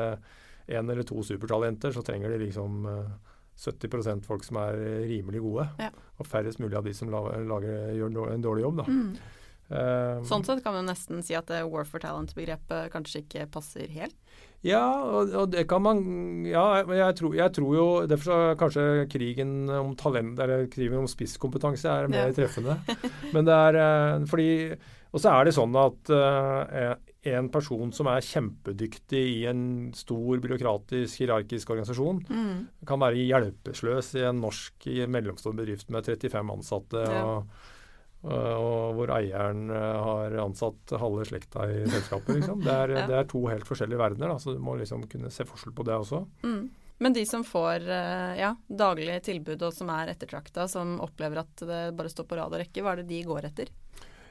én 0.66 0.90
eller 0.90 1.06
to 1.06 1.22
supertalenter, 1.24 1.94
så 1.94 2.02
trenger 2.04 2.34
de 2.34 2.42
liksom 2.44 2.84
eh, 2.90 3.32
70% 3.56 4.26
folk 4.26 4.44
som 4.44 4.58
er 4.60 4.76
rimelig 5.08 5.40
gode. 5.44 5.68
Ja. 5.80 5.90
Og 6.20 6.28
færrest 6.28 6.60
mulig 6.60 6.76
av 6.76 6.84
de 6.84 6.92
som 6.96 7.10
lager, 7.12 7.46
lager, 7.48 7.94
gjør 7.96 8.32
en 8.34 8.44
dårlig- 8.44 8.66
jobb. 8.66 8.82
Da. 8.82 8.86
Mm. 8.90 9.16
Um, 9.66 10.20
Sånn 10.28 10.44
sett 10.46 10.60
kan 10.62 10.76
man 10.76 10.86
nesten 10.86 11.24
si 11.26 11.34
at 11.34 11.48
war 11.66 11.86
for 11.88 11.98
talent-begrepet 11.98 12.92
kanskje 12.92 13.24
ikke 13.24 13.48
passer 13.50 13.90
helt. 13.90 14.14
Ja, 14.66 14.82
og, 15.06 15.30
og 15.38 15.50
det 15.52 15.62
kan 15.70 15.82
man 15.84 16.00
Ja, 16.48 16.82
jeg 16.82 17.14
tror, 17.20 17.34
jeg 17.38 17.52
tror 17.54 17.74
jo 17.76 17.86
Derfor 18.10 18.26
så 18.32 18.38
kanskje 18.58 18.86
krigen 19.12 19.68
om 19.70 19.92
talent, 19.98 20.38
eller 20.42 20.66
krigen 20.72 20.98
om 20.98 21.06
spisskompetanse 21.10 21.86
er 21.88 22.08
mer 22.10 22.32
Ja. 22.32 22.34
treffende. 22.34 22.78
Men 23.34 23.46
det 23.46 23.54
er 23.54 23.78
eh, 23.82 24.24
fordi 24.26 24.48
Og 25.14 25.22
så 25.22 25.30
er 25.32 25.44
det 25.48 25.54
sånn 25.56 25.76
at 25.80 26.10
uh, 26.12 26.96
en 27.26 27.48
person 27.50 27.88
som 27.94 28.06
er 28.10 28.20
kjempedyktig 28.22 29.22
i 29.40 29.46
en 29.50 29.62
stor 29.96 30.38
byråkratisk, 30.42 31.16
hierarkisk 31.22 31.70
organisasjon, 31.72 32.20
Mm. 32.28 32.66
kan 32.86 33.00
være 33.00 33.24
hjelpesløs 33.24 34.12
i 34.20 34.26
en 34.28 34.42
norsk 34.44 34.86
i 34.92 35.00
en 35.02 35.10
mellomstor 35.14 35.56
bedrift 35.56 35.88
med 35.90 36.04
35 36.06 36.52
ansatte, 36.52 37.02
Ja. 37.08 37.24
og, 37.24 37.48
og, 38.26 38.56
og 38.60 38.96
hvor 38.98 39.12
eieren 39.16 39.68
eh, 39.70 40.00
har 40.08 40.34
ansatt 40.42 40.96
halve 41.00 41.24
slekta 41.28 41.68
i 41.70 41.84
selskapet. 41.86 42.40
Liksom. 42.40 42.64
Det, 42.64 42.72
er, 42.74 42.94
Ja. 42.98 43.04
det 43.10 43.16
er 43.20 43.30
to 43.30 43.44
helt 43.50 43.66
forskjellige 43.68 44.00
verdener, 44.02 44.34
da, 44.34 44.40
så 44.42 44.56
du 44.56 44.60
må 44.62 44.74
liksom 44.80 45.06
kunne 45.10 45.30
se 45.34 45.46
forskjell 45.46 45.74
på 45.76 45.86
det 45.86 45.94
også. 46.00 46.24
Mm. 46.46 46.64
Men 47.04 47.12
de 47.12 47.26
som 47.28 47.42
får 47.44 47.84
eh, 47.92 48.34
ja, 48.40 48.54
daglige 48.72 49.18
tilbud 49.26 49.60
og 49.68 49.74
som 49.76 49.90
er 49.92 50.14
ettertrakta, 50.14 50.64
som 50.72 50.94
opplever 51.04 51.42
at 51.42 51.64
det 51.68 51.80
bare 51.98 52.08
står 52.12 52.24
på 52.30 52.38
rad 52.38 52.54
og 52.56 52.62
rekke, 52.62 52.80
hva 52.84 52.94
er 52.94 53.02
det 53.02 53.10
de 53.10 53.18
går 53.28 53.50
etter? 53.50 53.68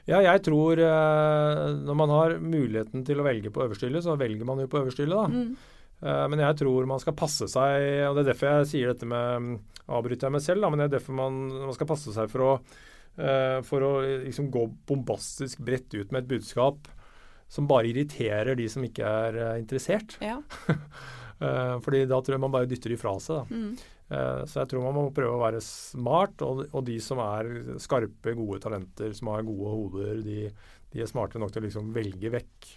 Ja, 0.06 0.18
jeg 0.22 0.42
tror 0.46 0.78
eh, 0.82 1.62
når 1.86 1.96
man 1.98 2.12
har 2.14 2.36
muligheten 2.42 3.04
til 3.06 3.22
å 3.22 3.26
velge 3.26 3.50
på 3.54 3.64
øverste 3.64 3.88
hylle, 3.88 4.02
så 4.02 4.14
velger 4.18 4.46
man 4.46 4.60
jo 4.62 4.68
på 4.70 4.80
øverste 4.82 5.02
hylle, 5.06 5.22
da. 5.22 5.30
Mm. 5.30 5.72
Eh, 6.02 6.26
Men 6.34 6.42
jeg 6.42 6.58
tror 6.60 6.90
man 6.90 7.00
skal 7.02 7.14
passe 7.18 7.48
seg, 7.50 7.86
og 8.10 8.18
det 8.18 8.26
er 8.26 8.28
derfor 8.32 8.52
jeg 8.60 8.68
sier 8.74 8.92
dette 8.92 9.08
med 9.08 9.56
Avbryter 9.86 10.26
jeg 10.26 10.34
meg 10.34 10.42
selv, 10.42 10.62
da, 10.66 10.70
men 10.74 10.82
det 10.82 10.86
er 10.88 10.94
derfor 10.98 11.14
man, 11.14 11.36
man 11.68 11.74
skal 11.78 11.86
passe 11.86 12.10
seg 12.14 12.30
for 12.32 12.42
å, 12.42 12.52
eh, 12.58 12.84
for 13.64 13.80
å 13.86 13.92
liksom 14.26 14.50
gå 14.52 14.66
bombastisk 14.88 15.62
bredt 15.64 15.94
ut 15.96 16.10
med 16.12 16.24
et 16.24 16.30
budskap 16.34 16.88
som 17.48 17.68
bare 17.70 17.88
irriterer 17.88 18.56
de 18.58 18.66
som 18.68 18.82
ikke 18.84 19.06
er 19.06 19.36
eh, 19.42 19.58
interessert. 19.62 20.18
Ja. 20.24 20.40
Eh, 21.36 21.74
fordi 21.84 21.98
da 22.08 22.16
tror 22.24 22.32
jeg 22.32 22.40
man 22.40 22.52
bare 22.54 22.64
dytter 22.64 22.88
de 22.88 22.96
fra 22.96 23.10
seg. 23.20 23.42
da. 23.42 23.56
Mm. 23.60 23.72
Eh, 24.08 24.38
Så 24.48 24.62
jeg 24.62 24.70
tror 24.70 24.86
man 24.86 24.94
må 24.96 25.02
prøve 25.12 25.34
å 25.36 25.42
være 25.42 25.58
smart, 25.60 26.40
og, 26.46 26.62
og 26.72 26.86
de 26.86 26.94
som 27.04 27.20
er 27.20 27.76
skarpe, 27.76 28.32
gode 28.38 28.62
talenter, 28.64 29.12
som 29.12 29.28
har 29.28 29.44
gode 29.44 29.74
hoder, 29.74 30.22
de, 30.24 30.46
de 30.94 31.02
er 31.04 31.10
smarte 31.10 31.36
nok 31.36 31.52
til 31.52 31.60
å 31.60 31.66
liksom 31.66 31.90
velge 31.92 32.30
vekk. 32.38 32.70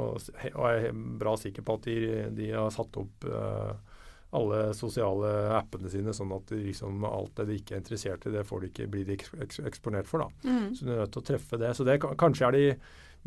Og, 0.00 0.16
og 0.16 0.64
jeg 0.64 0.86
er 0.88 0.96
bra 1.20 1.34
sikker 1.36 1.66
på 1.68 1.76
at 1.76 1.90
de, 1.90 1.98
de 2.40 2.48
har 2.56 2.72
satt 2.72 2.96
opp 3.04 3.28
eh, 3.28 3.93
alle 4.34 4.58
sosiale 4.74 5.30
appene 5.56 5.90
sine, 5.92 6.12
sånn 6.16 6.32
at 6.34 6.50
de 6.50 6.58
liksom, 6.66 7.04
alt 7.08 7.34
det 7.38 7.46
de 7.50 7.56
ikke 7.60 7.76
er 7.76 7.82
interessert 7.82 8.26
i, 8.26 8.32
det 8.34 8.42
får 8.48 8.64
de 8.64 8.70
ikke, 8.72 8.88
blir 8.90 9.06
de 9.08 9.16
eks- 9.18 9.34
eks- 9.46 9.62
eksponert 9.70 10.08
for. 10.10 10.24
da. 10.24 10.50
Mm. 10.50 10.68
Så 10.74 10.84
du 10.86 10.92
er 10.92 11.00
nødt 11.04 11.12
til 11.14 11.22
å 11.22 11.28
treffe 11.30 11.60
det. 11.60 11.70
Så 11.78 11.86
det, 11.86 11.98
kanskje 12.02 12.48
er 12.48 12.56
de 12.58 12.64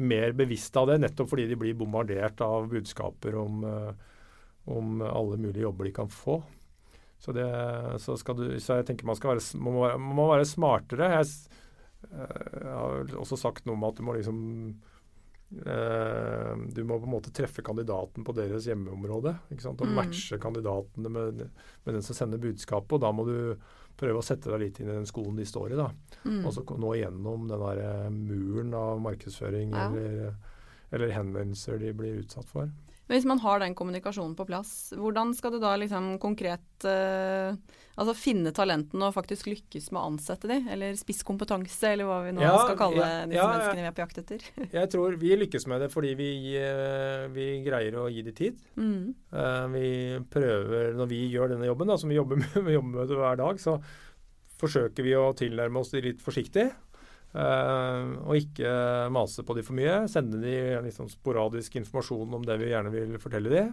mer 0.07 0.35
bevisste 0.37 0.77
av 0.81 0.91
det, 0.91 0.99
nettopp 1.01 1.31
fordi 1.31 1.47
de 1.49 1.57
blir 1.57 1.77
bombardert 1.79 2.41
av 2.45 2.67
budskaper 2.69 3.37
om, 3.39 3.63
eh, 3.65 3.93
om 4.75 5.01
alle 5.01 5.39
mulige 5.41 5.63
jobber 5.65 5.87
de 5.89 5.95
kan 5.95 6.11
få. 6.11 6.41
Så, 7.17 7.33
det, 7.33 7.47
så, 8.03 8.13
skal 8.19 8.35
du, 8.37 8.43
så 8.61 8.75
jeg 8.77 8.85
tenker 8.91 9.07
man, 9.09 9.15
skal 9.17 9.31
være, 9.33 9.45
man, 9.57 9.73
må 9.73 9.87
man 9.97 10.15
må 10.19 10.27
være 10.29 10.45
smartere. 10.45 11.07
Jeg, 11.15 11.31
eh, 12.11 12.43
jeg 12.61 12.75
har 12.75 13.15
også 13.23 13.39
sagt 13.41 13.65
noe 13.65 13.73
om 13.79 13.87
at 13.89 13.97
du 13.97 14.03
må 14.05 14.13
liksom 14.19 14.43
eh, 14.75 14.93
Du 15.49 16.83
må 16.83 16.97
på 16.99 17.07
en 17.07 17.13
måte 17.13 17.31
treffe 17.31 17.63
kandidaten 17.63 18.25
på 18.27 18.33
deres 18.35 18.65
hjemmeområde. 18.67 19.35
ikke 19.51 19.61
sant? 19.63 19.81
Og 19.81 19.87
Mm. 19.87 19.95
matche 19.95 20.37
kandidatene 20.39 21.09
med, 21.09 21.37
med 21.85 21.93
den 21.95 22.01
som 22.01 22.15
sender 22.15 22.37
budskapet. 22.37 22.91
Og 22.93 23.01
da 23.01 23.11
må 23.11 23.25
du 23.25 23.55
prøve 23.97 24.19
å 24.19 24.23
sette 24.23 24.51
deg 24.51 24.59
litt 24.59 24.79
inn 24.79 24.89
i 24.89 24.97
den 24.97 25.05
skolen 25.09 25.35
de 25.37 25.45
står 25.45 25.71
i. 25.71 25.75
da. 25.75 25.89
Mm. 26.25 26.45
Og 26.45 26.53
så 26.53 26.63
nå 26.77 26.91
igjennom 26.95 27.47
den 27.47 27.59
der 27.63 27.79
eh, 27.79 28.09
muren 28.09 28.73
av 28.73 28.99
markedsføring 29.01 29.71
Ja. 29.71 29.87
eller, 29.89 30.35
eller 30.91 31.11
henvendelser 31.15 31.79
de 31.79 31.93
blir 31.93 32.19
utsatt 32.23 32.45
for. 32.49 32.69
Men 33.07 33.15
Hvis 33.15 33.27
man 33.27 33.39
har 33.39 33.61
den 33.63 33.75
kommunikasjonen 33.77 34.35
på 34.35 34.45
plass, 34.47 34.93
hvordan 34.95 35.33
skal 35.35 35.55
du 35.55 35.61
da 35.63 35.73
liksom 35.79 36.17
konkret 36.19 36.87
eh, 36.87 37.55
altså 37.95 38.13
finne 38.17 38.51
talentene 38.55 39.07
og 39.07 39.15
faktisk 39.15 39.47
lykkes 39.47 39.89
med 39.93 40.01
å 40.01 40.09
ansette 40.11 40.49
de? 40.51 40.57
Eller 40.73 40.97
spisskompetanse, 40.99 41.93
eller 41.93 42.09
hva 42.09 42.19
vi 42.25 42.33
nå 42.35 42.43
Ja, 42.43 42.57
skal 42.65 42.79
kalle 42.79 43.05
ja, 43.05 43.21
disse 43.29 43.39
ja, 43.39 43.47
menneskene 43.53 43.85
vi 43.85 43.91
er 43.91 43.95
på 43.95 44.03
jakt 44.03 44.19
etter? 44.23 44.43
Jeg 44.79 44.91
tror 44.93 45.15
vi 45.21 45.31
lykkes 45.39 45.67
med 45.71 45.85
det 45.85 45.91
fordi 45.93 46.11
vi, 46.19 46.31
eh, 46.59 47.29
vi 47.31 47.47
greier 47.65 47.95
å 48.03 48.09
gi 48.11 48.25
det 48.27 48.35
tid. 48.37 48.59
Mm. 48.75 49.15
Uh, 49.31 49.63
Vi 49.71 49.87
prøver, 50.33 50.91
når 50.97 51.11
vi 51.13 51.21
gjør 51.31 51.55
denne 51.55 51.69
jobben, 51.69 51.87
da, 51.87 51.97
som 52.01 52.11
vi 52.11 52.19
jobber 52.19 52.43
med, 52.43 52.59
vi 52.67 52.75
jobber 52.75 52.91
med 52.99 53.07
det 53.07 53.21
hver 53.21 53.39
dag, 53.39 53.63
så 53.63 53.79
forsøker 54.57 55.05
vi 55.05 55.15
å 55.15 55.31
tilnærme 55.37 55.79
oss 55.79 55.93
de 55.93 56.03
litt 56.03 56.21
forsiktig. 56.23 56.67
Eh, 57.37 58.07
og 58.25 58.39
ikke 58.39 58.71
mase 59.13 59.45
på 59.45 59.55
de 59.57 59.63
for 59.65 59.77
mye. 59.77 59.99
Sende 60.11 60.41
de 60.41 60.55
liksom 60.85 61.09
sporadisk 61.11 61.77
informasjon 61.79 62.39
om 62.39 62.45
det 62.47 62.57
vi 62.61 62.71
gjerne 62.71 62.93
vil 62.93 63.17
fortelle 63.21 63.53
de. 63.53 63.65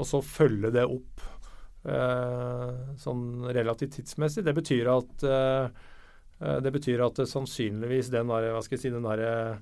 Og 0.00 0.08
så 0.08 0.22
følge 0.24 0.72
det 0.72 0.86
opp 0.88 1.20
uh, 1.84 2.94
sånn 2.96 3.44
relativt 3.52 3.98
tidsmessig. 3.98 4.44
Det 4.46 4.54
betyr 4.56 4.88
at 4.88 5.24
eh, 5.28 5.82
det 6.64 6.72
betyr 6.74 7.04
at 7.04 7.20
det 7.20 7.28
sannsynligvis 7.28 8.08
den 8.10 8.32
der, 8.32 8.48
hva 8.54 8.62
skal 8.64 8.78
jeg 8.78 8.86
si, 8.86 8.90
den 8.94 9.04
der 9.04 9.60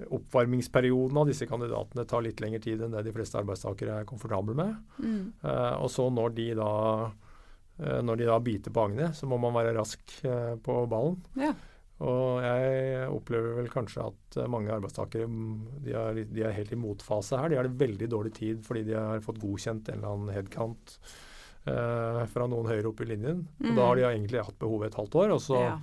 oppvarmingsperioden 0.00 1.16
av 1.18 1.26
disse 1.28 1.48
kandidatene 1.48 2.04
tar 2.08 2.22
litt 2.24 2.38
lengre 2.44 2.60
tid 2.62 2.84
enn 2.84 2.92
det 2.94 3.02
de 3.08 3.14
fleste 3.16 3.40
arbeidstakere 3.40 3.96
er 4.00 4.06
komfortable 4.08 4.54
med. 4.56 4.76
Mm. 5.02 5.24
Og 5.82 5.88
så 5.92 6.06
når 6.12 6.36
de 6.36 6.46
da 6.60 6.70
når 7.80 8.20
de 8.20 8.28
da 8.28 8.38
biter 8.44 8.72
på 8.72 8.84
agnet, 8.86 9.16
så 9.16 9.26
må 9.28 9.40
man 9.42 9.56
være 9.56 9.74
rask 9.76 10.14
på 10.64 10.78
ballen. 10.92 11.18
Ja. 11.40 11.50
Og 12.00 12.40
jeg 12.40 13.08
opplever 13.12 13.58
vel 13.58 13.68
kanskje 13.68 14.06
at 14.08 14.36
eh, 14.40 14.46
mange 14.48 14.72
arbeidstakere 14.72 15.26
mm, 15.28 15.56
de 15.84 15.92
er, 16.00 16.20
de 16.32 16.44
er 16.48 16.54
helt 16.56 16.72
i 16.72 16.78
motfase 16.80 17.36
her. 17.36 17.50
De 17.52 17.58
har 17.60 17.68
det 17.68 17.76
veldig 17.82 18.08
dårlig 18.08 18.32
tid 18.38 18.62
fordi 18.64 18.86
de 18.88 18.94
har 18.96 19.20
fått 19.24 19.40
godkjent 19.42 19.90
en 19.92 19.98
eller 19.98 20.14
annen 20.14 20.32
headcount 20.32 20.94
eh, 21.68 22.20
fra 22.32 22.46
noen 22.48 22.70
høyere 22.70 22.88
opp 22.92 23.02
i 23.04 23.08
linjen. 23.10 23.42
Og 23.60 23.66
Mm. 23.68 23.74
da 23.76 23.86
har 23.90 23.96
de 24.00 24.06
egentlig 24.08 24.44
hatt 24.46 24.58
behov 24.58 24.84
et 24.86 24.94
halvt 24.96 25.14
år. 25.24 25.34
Og 25.36 25.40
så, 25.44 25.58
Ja. 25.60 25.74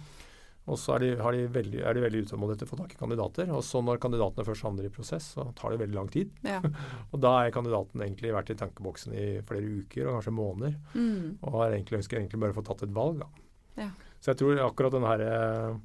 og 0.68 0.78
så 0.82 0.96
er, 0.96 1.00
de, 1.06 1.10
har 1.22 1.32
de 1.32 1.44
veldig, 1.48 1.84
er 1.86 1.94
de 1.94 2.02
veldig 2.02 2.22
utålmodige 2.26 2.56
etter 2.58 2.66
å 2.68 2.72
få 2.74 2.78
tak 2.82 2.96
i 2.96 2.98
kandidater. 3.00 3.52
Og 3.54 3.62
så 3.64 3.82
når 3.86 4.00
kandidatene 4.02 4.46
først 4.48 4.64
havner 4.66 4.86
i 4.86 4.90
prosess, 4.90 5.28
så 5.38 5.46
tar 5.56 5.70
det 5.72 5.80
veldig 5.86 5.96
lang 5.96 6.10
tid. 6.10 6.32
ja. 6.44 6.62
Og 7.14 7.22
da 7.22 7.36
er 7.46 7.52
kandidaten 7.52 8.02
egentlig 8.02 8.34
vært 8.34 8.50
i 8.50 8.56
tankeboksen 8.58 9.14
i 9.14 9.28
flere 9.46 9.62
uker 9.86 10.08
og 10.10 10.18
kanskje 10.18 10.34
måneder. 10.34 10.74
Mm. 10.96 11.38
Og 11.44 11.52
har 11.62 11.72
egentlig, 11.78 12.00
ønsker 12.02 12.18
egentlig 12.18 12.40
bare 12.42 12.52
å 12.58 12.58
få 12.58 12.66
tatt 12.66 12.84
et 12.84 12.96
valg, 12.98 13.20
da. 13.22 13.30
Ja. 13.78 13.92
Så 14.20 14.34
jeg 14.34 14.38
tror 14.42 14.58
akkurat 14.66 14.92
den 14.98 15.06
her 15.06 15.22
eh, 15.22 15.78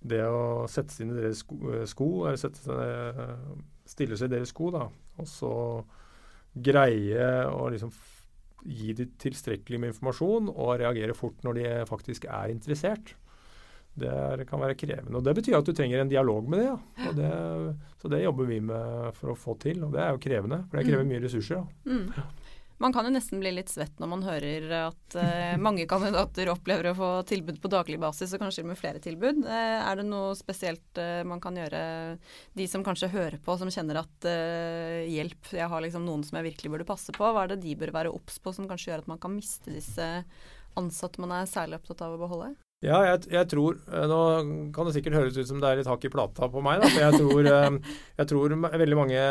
Det 0.00 0.20
å 0.22 0.68
sette 0.70 0.94
seg 0.94 1.06
inn 1.08 1.16
i 1.16 1.20
deres 1.20 1.40
sko, 1.42 1.56
eh, 1.74 1.84
sko 1.90 2.08
eller 2.26 2.36
seg, 2.38 2.54
eh, 2.70 3.36
stille 3.88 4.16
seg 4.16 4.30
i 4.30 4.36
deres 4.36 4.52
sko, 4.54 4.70
da, 4.70 4.84
og 5.18 5.26
så 5.26 5.52
greie 6.58 7.28
å 7.50 7.68
liksom 7.72 7.90
gi 8.68 8.92
dem 8.98 9.10
tilstrekkelig 9.22 9.78
med 9.80 9.92
informasjon 9.92 10.48
og 10.50 10.78
reagere 10.80 11.14
fort 11.14 11.42
når 11.46 11.58
de 11.60 11.66
faktisk 11.88 12.24
er 12.26 12.50
interessert. 12.52 13.14
Det 13.98 14.06
er, 14.10 14.44
kan 14.46 14.60
være 14.62 14.76
krevende. 14.78 15.16
og 15.18 15.24
Det 15.26 15.34
betyr 15.34 15.56
at 15.58 15.66
du 15.66 15.72
trenger 15.74 16.00
en 16.04 16.10
dialog 16.10 16.46
med 16.50 16.60
det. 16.60 16.66
Ja. 16.68 17.08
Og 17.08 17.16
det 17.18 17.30
så 17.98 18.10
det 18.12 18.20
jobber 18.22 18.46
vi 18.46 18.60
med 18.62 19.14
for 19.18 19.32
å 19.32 19.38
få 19.38 19.56
til. 19.58 19.80
Og 19.82 19.90
det 19.96 19.98
er 20.04 20.12
jo 20.14 20.20
krevende, 20.22 20.60
for 20.70 20.78
det 20.78 20.86
krever 20.86 21.02
Mm. 21.02 21.08
mye 21.10 21.22
ressurser. 21.24 21.56
Ja. 21.56 21.64
Mm. 21.90 22.12
Man 22.78 22.92
kan 22.94 23.06
jo 23.08 23.10
nesten 23.10 23.40
bli 23.42 23.50
litt 23.56 23.72
svett 23.72 23.98
når 23.98 24.10
man 24.12 24.20
hører 24.22 24.66
at 24.76 25.16
eh, 25.18 25.56
mange 25.58 25.82
kandidater 25.90 26.50
opplever 26.52 26.92
å 26.92 26.94
få 26.94 27.08
tilbud 27.26 27.58
på 27.62 27.70
daglig 27.72 27.98
basis, 27.98 28.30
og 28.34 28.44
kanskje 28.44 28.62
med 28.68 28.78
flere 28.78 29.02
tilbud. 29.02 29.40
Eh, 29.42 29.80
er 29.82 29.98
det 29.98 30.04
noe 30.06 30.36
spesielt 30.38 31.00
eh, 31.02 31.24
man 31.26 31.42
kan 31.42 31.58
gjøre, 31.58 31.80
de 32.54 32.68
som 32.70 32.86
kanskje 32.86 33.10
hører 33.16 33.40
på, 33.42 33.58
som 33.58 33.72
kjenner 33.74 33.98
at 34.04 34.28
eh, 34.30 35.10
hjelp, 35.10 35.50
jeg 35.58 35.70
har 35.72 35.82
liksom 35.82 36.06
noen 36.06 36.22
som 36.26 36.38
jeg 36.38 36.52
virkelig 36.52 36.76
burde 36.76 36.88
passe 36.92 37.14
på. 37.16 37.32
Hva 37.34 37.48
er 37.48 37.56
det 37.56 37.64
de 37.66 37.74
bør 37.82 37.96
være 37.98 38.14
obs 38.14 38.38
på 38.38 38.54
som 38.54 38.70
kanskje 38.70 38.92
gjør 38.92 39.02
at 39.02 39.10
man 39.10 39.22
kan 39.26 39.34
miste 39.34 39.74
disse 39.74 40.08
ansatte 40.78 41.18
man 41.18 41.34
er 41.34 41.50
særlig 41.50 41.80
opptatt 41.80 42.06
av 42.06 42.14
å 42.14 42.22
beholde? 42.22 42.54
Ja, 42.84 43.00
jeg, 43.02 43.24
jeg 43.34 43.48
tror 43.50 43.74
eh, 43.90 44.04
Nå 44.06 44.18
kan 44.70 44.86
det 44.86 44.92
sikkert 44.94 45.16
høres 45.18 45.34
ut 45.40 45.48
som 45.50 45.58
det 45.58 45.66
er 45.66 45.80
litt 45.80 45.88
hakk 45.90 46.04
i 46.06 46.10
plata 46.14 46.46
på 46.52 46.60
meg, 46.62 46.78
da, 46.78 46.86
for 46.92 47.02
jeg 47.02 47.18
tror, 47.18 47.48
eh, 47.50 47.94
jeg 48.20 48.28
tror 48.30 48.54
veldig 48.84 48.98
mange 49.00 49.22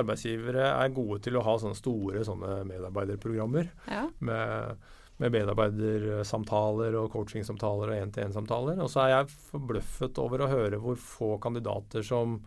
arbeidsgivere 0.00 0.64
er 0.72 0.94
gode 0.96 1.20
til 1.22 1.38
å 1.38 1.44
ha 1.46 1.54
sånne 1.62 1.78
store 1.78 2.24
sånne 2.26 2.56
medarbeiderprogrammer 2.66 3.68
Ja. 3.86 4.04
med, 4.26 4.88
med 5.22 5.34
medarbeidersamtaler 5.36 6.96
og 6.98 7.12
coachingsamtaler 7.14 7.92
og 7.92 8.00
én-til-én-samtaler. 8.02 8.80
Og 8.82 8.90
så 8.90 9.04
er 9.04 9.12
jeg 9.16 9.30
forbløffet 9.52 10.18
over 10.22 10.42
å 10.44 10.50
høre 10.50 10.80
hvor 10.82 10.98
få 10.98 11.36
kandidater 11.42 12.02
som 12.06 12.40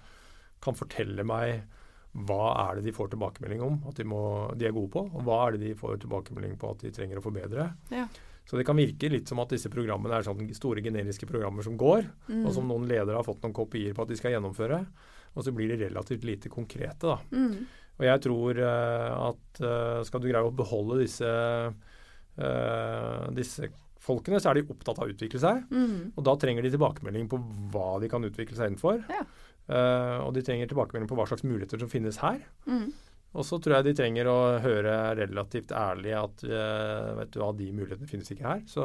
kan 0.62 0.76
fortelle 0.78 1.24
meg 1.28 1.62
hva 2.28 2.50
er 2.68 2.76
det 2.82 2.90
de 2.90 2.94
får 2.96 3.14
tilbakemelding 3.14 3.62
om 3.64 3.78
at 3.88 3.96
de, 3.96 4.04
må, 4.12 4.20
de 4.60 4.68
er 4.68 4.76
gode 4.76 4.92
på, 4.92 5.06
og 5.08 5.24
hva 5.24 5.38
er 5.48 5.56
det 5.56 5.62
de 5.70 5.78
får 5.80 6.02
tilbakemelding 6.04 6.58
på 6.60 6.74
at 6.74 6.84
de 6.84 6.92
trenger 6.92 7.22
å 7.22 7.24
forbedre. 7.24 7.70
Ja. 7.96 8.10
Så 8.52 8.58
det 8.60 8.66
kan 8.68 8.76
virke 8.76 9.08
litt 9.08 9.30
som 9.32 9.40
at 9.40 9.54
disse 9.54 9.70
programmene 9.72 10.18
er 10.18 10.26
sånne 10.28 10.52
store 10.58 10.82
generiske 10.84 11.24
programmer 11.30 11.64
som 11.64 11.78
går, 11.80 12.04
Mm. 12.28 12.42
og 12.46 12.52
som 12.52 12.68
noen 12.68 12.84
ledere 12.90 13.16
har 13.16 13.24
fått 13.24 13.40
noen 13.46 13.56
kopier 13.56 13.94
på 13.96 14.04
at 14.04 14.10
de 14.12 14.18
skal 14.20 14.34
gjennomføre. 14.36 14.82
Og 15.38 15.46
så 15.46 15.54
blir 15.56 15.72
de 15.72 15.86
relativt 15.86 16.26
lite 16.28 16.50
konkrete, 16.52 17.00
da. 17.00 17.16
Mm. 17.32 17.64
Og 18.02 18.04
jeg 18.04 18.22
tror 18.26 18.60
eh, 18.60 19.30
at 19.30 19.62
eh, 19.64 20.04
skal 20.04 20.20
du 20.20 20.28
greie 20.28 20.44
å 20.44 20.52
beholde 20.52 21.00
disse, 21.00 21.32
eh, 22.38 23.30
disse 23.38 23.70
folkene, 24.02 24.42
så 24.42 24.52
er 24.52 24.60
de 24.60 24.68
opptatt 24.74 25.00
av 25.00 25.08
å 25.08 25.14
utvikle 25.14 25.40
seg. 25.40 25.64
Mm. 25.72 26.12
Og 26.18 26.26
da 26.26 26.36
trenger 26.36 26.66
de 26.66 26.74
tilbakemelding 26.74 27.30
på 27.32 27.40
hva 27.72 28.02
de 28.02 28.10
kan 28.12 28.26
utvikle 28.28 28.58
seg 28.58 28.74
innenfor. 28.74 29.04
Ja. 29.08 29.24
Og 30.26 30.34
de 30.36 30.42
trenger 30.44 30.68
tilbakemelding 30.68 31.08
på 31.08 31.16
hva 31.16 31.24
slags 31.30 31.46
muligheter 31.48 31.80
som 31.80 31.88
finnes 31.88 32.18
her. 32.20 32.42
Mm. 32.68 32.90
Og 33.32 33.48
så 33.48 33.60
tror 33.64 33.78
jeg 33.78 33.88
de 33.88 33.94
trenger 33.96 34.28
å 34.28 34.40
høre 34.64 34.96
relativt 35.22 35.72
ærlig 35.76 36.16
at 36.20 36.44
eh, 36.44 37.12
vet 37.22 37.32
du 37.32 37.40
hva, 37.40 37.54
de 37.56 37.70
mulighetene 37.72 38.10
finnes 38.10 38.34
ikke 38.34 38.48
her. 38.48 38.66
Så, 38.68 38.84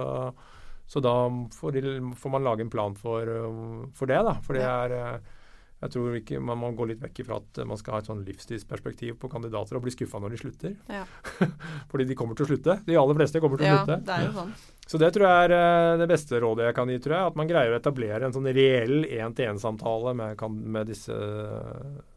så 0.87 1.03
da 1.03 1.17
får, 1.57 1.81
de, 1.81 1.97
får 2.15 2.35
man 2.37 2.47
lage 2.47 2.63
en 2.63 2.71
plan 2.71 2.95
for, 2.99 3.27
eh, 3.27 3.81
for 3.99 4.13
det, 4.13 4.21
da. 4.29 4.37
For 4.47 4.59
det 4.59 4.69
er, 4.71 4.95
eh, 4.95 5.35
jeg 5.83 5.95
tror 5.97 6.15
ikke 6.21 6.39
man 6.39 6.63
må 6.63 6.71
gå 6.79 6.87
litt 6.93 7.03
vekk 7.03 7.25
ifra 7.25 7.41
at 7.43 7.61
man 7.67 7.81
skal 7.81 7.97
ha 7.97 8.05
et 8.05 8.13
sånn 8.13 8.23
livstidsperspektiv 8.29 9.19
på 9.23 9.33
kandidater 9.33 9.81
og 9.81 9.83
bli 9.89 9.97
skuffa 9.97 10.23
når 10.23 10.37
de 10.37 10.43
slutter. 10.45 10.79
Ja. 10.95 11.03
Fordi 11.91 12.07
de 12.07 12.19
kommer 12.19 12.39
til 12.39 12.47
å 12.47 12.53
slutte. 12.55 12.79
De 12.87 13.01
aller 13.03 13.19
fleste 13.19 13.43
kommer 13.43 13.59
til 13.59 13.67
å 13.67 13.75
ja, 13.75 13.83
slutte. 13.83 13.99
det 14.07 14.15
er 14.15 14.29
jo 14.29 14.37
sånn. 14.39 14.55
Så 14.87 15.01
det 15.03 15.09
tror 15.15 15.27
jeg 15.27 15.47
er 15.49 15.53
eh, 15.57 15.99
det 15.99 16.07
beste 16.07 16.39
rådet 16.43 16.69
jeg 16.69 16.77
kan 16.77 16.91
gi, 16.91 17.01
tror 17.03 17.17
jeg. 17.17 17.31
At 17.33 17.39
man 17.39 17.49
greier 17.51 17.75
å 17.75 17.79
etablere 17.81 18.29
en 18.29 18.35
sånn 18.35 18.47
reell 18.55 19.03
én-til-én-samtale 19.03 20.15
med, 20.15 20.43
med 20.63 20.93
disse 20.93 21.17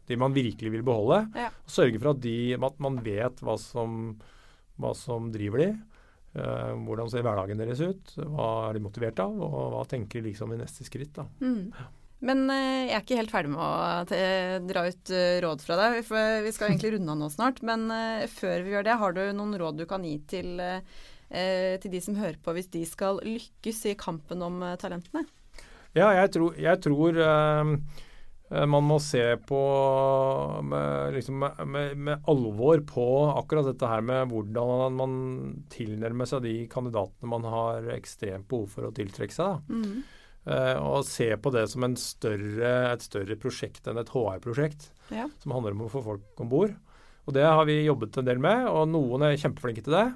de 0.06 0.18
man 0.18 0.34
virkelig 0.34 0.70
vil 0.76 0.86
beholde. 0.86 1.24
Ja. 1.38 1.50
Og 1.50 1.74
sørge 1.74 1.98
for 1.98 2.12
at, 2.12 2.22
de, 2.22 2.54
at 2.54 2.82
man 2.82 3.00
vet 3.02 3.42
hva 3.46 3.58
som, 3.58 4.14
hva 4.78 4.94
som 4.98 5.32
driver 5.34 5.64
de. 5.64 5.70
Eh, 6.38 6.72
hvordan 6.86 7.10
ser 7.10 7.26
hverdagen 7.26 7.58
deres 7.58 7.82
ut? 7.82 8.14
Hva 8.22 8.50
er 8.68 8.78
de 8.78 8.86
motivert 8.86 9.18
av? 9.26 9.34
Og 9.34 9.74
hva 9.74 9.82
tenker 9.90 10.22
de 10.22 10.30
liksom 10.30 10.54
i 10.54 10.62
neste 10.62 10.86
skritt? 10.86 11.16
da. 11.18 11.26
Mm. 11.42 11.74
Men 12.30 12.46
eh, 12.54 12.86
jeg 12.86 12.94
er 12.94 13.02
ikke 13.02 13.18
helt 13.18 13.34
ferdig 13.34 13.50
med 13.50 13.66
å 13.66 14.66
dra 14.70 14.86
ut 14.86 15.16
råd 15.42 15.66
fra 15.66 15.84
deg, 15.88 16.02
for 16.06 16.42
vi 16.46 16.54
skal 16.54 16.70
egentlig 16.70 16.94
runde 16.94 17.18
av 17.18 17.22
nå 17.24 17.34
snart. 17.34 17.64
Men 17.66 17.88
før 18.30 18.62
vi 18.62 18.76
gjør 18.76 18.86
det, 18.86 19.00
har 19.02 19.18
du 19.18 19.24
noen 19.34 19.58
råd 19.58 19.82
du 19.82 19.88
kan 19.90 20.06
gi 20.06 20.20
til, 20.30 20.54
til 21.30 21.92
de 21.92 22.00
som 22.02 22.16
hører 22.18 22.40
på, 22.42 22.54
hvis 22.56 22.70
de 22.72 22.84
skal 22.88 23.20
lykkes 23.22 23.84
i 23.92 23.96
kampen 23.98 24.42
om 24.42 24.62
eh, 24.66 24.78
talentene? 24.80 25.24
Ja, 25.96 26.12
jeg 26.14 26.30
tror, 26.36 26.54
jeg 26.58 26.78
tror 26.84 27.16
eh, 27.18 27.72
eh, 28.52 28.66
man 28.70 28.86
må 28.86 29.00
se 29.02 29.24
på 29.46 29.60
med, 30.62 31.16
liksom, 31.16 31.42
med, 31.66 31.96
med, 31.98 32.28
alvor 32.30 32.82
på 32.86 33.06
akkurat 33.32 33.72
dette 33.72 33.90
her 33.90 34.04
med 34.06 34.30
hvordan 34.30 34.98
man 35.00 35.16
tilnærmer 35.72 36.30
seg 36.30 36.46
de 36.46 36.54
kandidatene 36.70 37.32
man 37.32 37.48
har 37.50 37.90
ekstremt 37.96 38.46
behov 38.50 38.70
for 38.76 38.86
å 38.86 38.94
tiltrekke 38.94 39.34
seg. 39.34 39.58
Da. 39.58 39.80
Mm. 39.82 40.18
Eh, 40.50 40.76
og 40.78 41.02
se 41.08 41.32
på 41.36 41.52
det 41.52 41.66
som 41.72 41.84
en 41.84 41.98
større, 42.00 42.70
et 42.92 43.02
større 43.04 43.36
prosjekt 43.40 43.90
enn 43.90 44.00
et 44.00 44.14
HR-prosjekt, 44.14 44.92
Ja. 45.10 45.26
som 45.42 45.56
handler 45.56 45.74
om 45.74 45.88
å 45.88 45.92
få 45.92 46.04
folk 46.06 46.40
om 46.40 46.48
bord. 46.52 46.78
Og 47.26 47.34
det 47.34 47.44
har 47.44 47.66
vi 47.66 47.82
jobbet 47.82 48.16
en 48.18 48.30
del 48.30 48.38
med, 48.38 48.68
og 48.70 48.88
noen 48.88 49.26
er 49.26 49.36
kjempeflinke 49.38 49.82
til 49.84 49.98
det. 49.98 50.06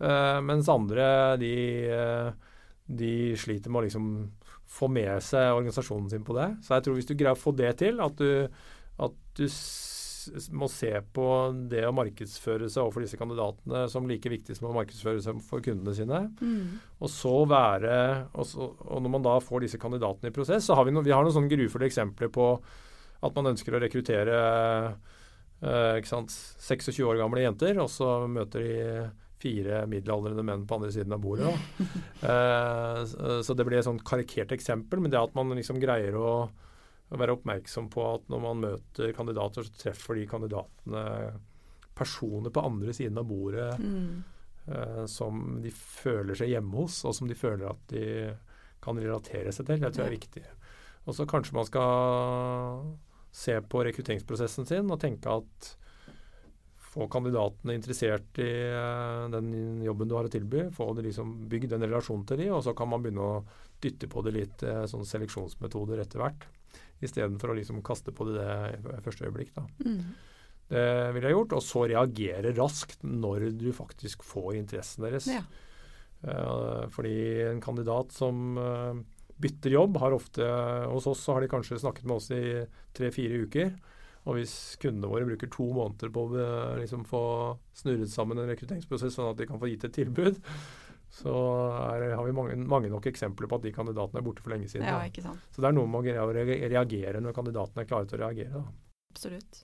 Eh, 0.00 0.40
mens 0.44 0.70
andre 0.72 1.06
de, 1.40 1.54
eh, 1.92 2.54
de 2.86 3.14
sliter 3.38 3.72
med 3.72 3.82
å 3.82 3.86
liksom 3.88 4.08
få 4.74 4.88
med 4.90 5.22
seg 5.22 5.54
organisasjonen 5.54 6.10
sin 6.10 6.24
på 6.26 6.36
det. 6.38 6.48
Så 6.64 6.74
jeg 6.74 6.86
tror 6.86 6.98
hvis 6.98 7.10
du 7.10 7.14
greier 7.14 7.36
å 7.36 7.40
få 7.40 7.54
det 7.56 7.74
til, 7.82 8.00
at 8.02 8.16
du, 8.18 8.48
at 9.04 9.18
du 9.38 9.46
må 10.56 10.68
se 10.72 10.90
på 11.14 11.26
det 11.70 11.82
å 11.86 11.94
markedsføre 11.94 12.68
seg 12.70 12.84
overfor 12.84 13.04
disse 13.04 13.18
kandidatene 13.20 13.84
som 13.92 14.06
like 14.08 14.30
viktig 14.30 14.56
som 14.56 14.70
å 14.70 14.76
markedsføre 14.76 15.22
seg 15.24 15.40
for 15.44 15.64
kundene 15.64 15.94
sine. 15.96 16.20
Mm. 16.40 16.80
Og 17.00 17.12
så 17.12 17.34
være 17.50 17.98
og, 18.32 18.46
så, 18.48 18.70
og 18.88 19.04
når 19.04 19.14
man 19.16 19.26
da 19.26 19.36
får 19.44 19.66
disse 19.66 19.80
kandidatene 19.82 20.32
i 20.32 20.36
prosess, 20.36 20.68
så 20.68 20.78
har 20.78 20.88
vi, 20.88 20.94
no, 20.96 21.04
vi 21.04 21.12
har 21.14 21.24
noen 21.24 21.36
sånne 21.36 21.52
grufulle 21.52 21.90
eksempler 21.90 22.32
på 22.34 22.48
at 23.24 23.36
man 23.36 23.52
ønsker 23.54 23.76
å 23.76 23.80
rekruttere 23.82 24.38
eh, 25.64 26.00
ikke 26.00 26.10
sant, 26.10 26.34
26 26.64 27.00
år 27.08 27.20
gamle 27.22 27.44
jenter, 27.44 27.78
og 27.82 27.90
så 27.92 28.24
møter 28.30 28.64
de 28.64 28.74
fire 29.44 29.84
middelaldrende 29.90 30.42
menn 30.48 30.64
på 30.66 30.78
andre 30.80 30.90
siden 30.94 31.12
av 31.12 31.20
bordet. 31.22 31.52
Eh, 32.24 33.00
så- 33.04 33.40
så 33.44 33.54
det 33.56 33.66
blir 33.68 33.78
et 33.78 33.84
sånt 33.84 34.04
karikert 34.04 34.52
eksempel, 34.56 35.00
men 35.00 35.10
det 35.12 35.20
at 35.20 35.34
man 35.36 35.50
liksom 35.54 35.78
greier 35.82 36.16
å 36.16 36.50
være 37.14 37.36
oppmerksom 37.36 37.90
på 37.92 38.02
at 38.14 38.28
når 38.32 38.40
man 38.42 38.60
møter 38.64 39.12
kandidater, 39.14 39.62
så 39.62 39.70
treffer 39.84 40.16
de 40.16 40.26
kandidatene 40.26 41.04
personer 41.94 42.50
på 42.50 42.64
andre 42.64 42.90
siden 42.96 43.18
av 43.20 43.28
bordet 43.28 43.78
Mm. 43.78 44.24
eh, 44.66 45.04
som 45.06 45.60
de 45.62 45.70
føler 45.70 46.34
seg 46.34 46.48
hjemme 46.48 46.72
hos, 46.74 47.04
og 47.04 47.14
som 47.14 47.28
de 47.28 47.34
føler 47.36 47.68
at 47.68 47.86
de 47.88 48.34
kan 48.82 48.96
relatere 48.96 49.52
seg 49.52 49.66
til. 49.66 49.78
Det 49.78 49.92
tror 49.92 50.06
jeg 50.08 50.12
er 50.14 50.18
viktig. 50.18 50.44
Og 51.06 51.14
så 51.14 51.26
kanskje 51.28 51.52
man 51.52 51.66
skal 51.66 52.96
se 53.30 53.60
på 53.60 53.84
rekrutteringsprosessen 53.84 54.66
sin 54.66 54.90
og 54.90 55.00
tenke 55.00 55.26
at 55.36 55.76
få 56.94 57.08
kandidatene 57.10 57.74
interessert 57.74 58.38
i 58.42 58.50
eh, 58.70 59.24
den 59.32 59.82
jobben 59.84 60.10
du 60.10 60.16
har 60.16 60.28
å 60.28 60.32
tilby. 60.32 60.68
Få 60.74 60.92
det 60.96 61.08
liksom 61.08 61.36
bygd 61.50 61.74
en 61.74 61.86
relasjon 61.86 62.26
til 62.28 62.44
de, 62.44 62.50
og 62.54 62.62
så 62.66 62.74
kan 62.76 62.90
man 62.90 63.02
begynne 63.04 63.24
å 63.24 63.40
dytte 63.82 64.08
på 64.10 64.22
det 64.24 64.34
litt 64.36 64.62
sånn 64.88 65.04
seleksjonsmetoder 65.04 66.00
etter 66.00 66.22
hvert. 66.22 66.46
Istedenfor 67.04 67.52
å 67.52 67.56
liksom 67.58 67.82
kaste 67.84 68.14
på 68.16 68.28
det 68.30 68.46
det 68.84 69.02
første 69.04 69.26
øyeblikk. 69.26 69.50
da. 69.56 69.66
Mm. 69.84 70.14
Det 70.70 70.84
ville 71.12 71.28
jeg 71.28 71.36
gjort. 71.36 71.56
Og 71.58 71.64
så 71.66 71.82
reagere 71.90 72.54
raskt 72.56 73.04
når 73.04 73.50
du 73.58 73.68
faktisk 73.76 74.24
får 74.24 74.54
interessen 74.62 75.04
deres. 75.04 75.28
Ja. 75.28 75.42
Eh, 76.24 76.86
fordi 76.94 77.18
en 77.50 77.60
kandidat 77.64 78.14
som 78.16 78.56
bytter 79.36 79.74
jobb, 79.74 79.98
har 79.98 80.14
ofte 80.14 80.46
Hos 80.90 81.08
oss 81.10 81.22
så 81.24 81.36
har 81.36 81.44
de 81.44 81.50
kanskje 81.50 81.80
snakket 81.82 82.06
med 82.06 82.16
oss 82.16 82.30
i 82.34 82.64
tre-fire 82.96 83.42
uker. 83.46 83.74
Og 84.24 84.38
hvis 84.38 84.54
kundene 84.80 85.10
våre 85.10 85.26
bruker 85.28 85.50
to 85.52 85.66
måneder 85.76 86.12
på 86.14 86.24
å 86.24 86.46
liksom 86.80 87.04
få 87.08 87.24
snurret 87.76 88.12
sammen 88.12 88.40
en 88.40 88.48
rekrutteringsprosess 88.48 89.18
sånn 89.18 89.34
at 89.34 89.40
de 89.42 89.48
kan 89.50 89.60
få 89.60 89.68
gitt 89.68 89.84
et 89.84 89.96
tilbud, 89.98 90.40
så 91.14 91.34
er, 91.92 92.08
har 92.16 92.24
vi 92.26 92.32
mange, 92.34 92.56
mange 92.66 92.90
nok 92.90 93.06
eksempler 93.06 93.50
på 93.50 93.60
at 93.60 93.68
de 93.68 93.74
kandidatene 93.76 94.18
er 94.22 94.26
borte 94.26 94.42
for 94.42 94.54
lenge 94.54 94.70
siden. 94.72 94.88
ja, 94.88 94.98
ikke 95.06 95.22
sant. 95.22 95.44
Så 95.54 95.62
det 95.62 95.70
er 95.70 95.76
noe 95.76 95.90
med 95.90 96.10
å 96.18 96.32
reagere 96.34 97.22
når 97.22 97.36
kandidatene 97.36 97.84
er 97.84 97.90
klare 97.90 98.08
til 98.10 98.18
å 98.18 98.24
reagere. 98.24 98.64
Da. 98.64 98.64
Absolutt. 99.14 99.62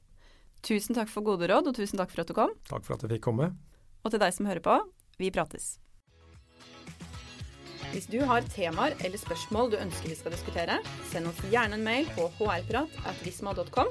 Tusen 0.63 0.95
takk 0.95 1.09
for 1.11 1.25
gode 1.27 1.49
råd, 1.51 1.73
og 1.73 1.77
tusen 1.77 1.99
takk 1.99 2.13
for 2.13 2.23
at 2.23 2.31
du 2.31 2.37
kom. 2.37 2.53
Takk 2.69 2.85
for 2.87 2.95
at 2.95 3.07
jeg 3.07 3.17
fikk 3.17 3.27
komme. 3.31 3.55
Og 4.05 4.13
til 4.13 4.23
deg 4.23 4.37
som 4.37 4.47
hører 4.47 4.63
på, 4.65 4.77
vi 5.19 5.33
prates. 5.35 5.79
Hvis 7.91 8.07
du 8.07 8.21
har 8.23 8.45
temaer 8.55 8.95
eller 9.03 9.19
spørsmål 9.19 9.73
du 9.73 9.81
ønsker 9.81 10.13
vi 10.13 10.19
skal 10.21 10.37
diskutere, 10.37 10.77
send 11.11 11.27
oss 11.27 11.41
gjerne 11.51 11.75
en 11.75 11.83
mail 11.83 12.07
på 12.15 12.29
hrprat 12.39 13.01
at 13.11 13.25
visma.com. 13.27 13.91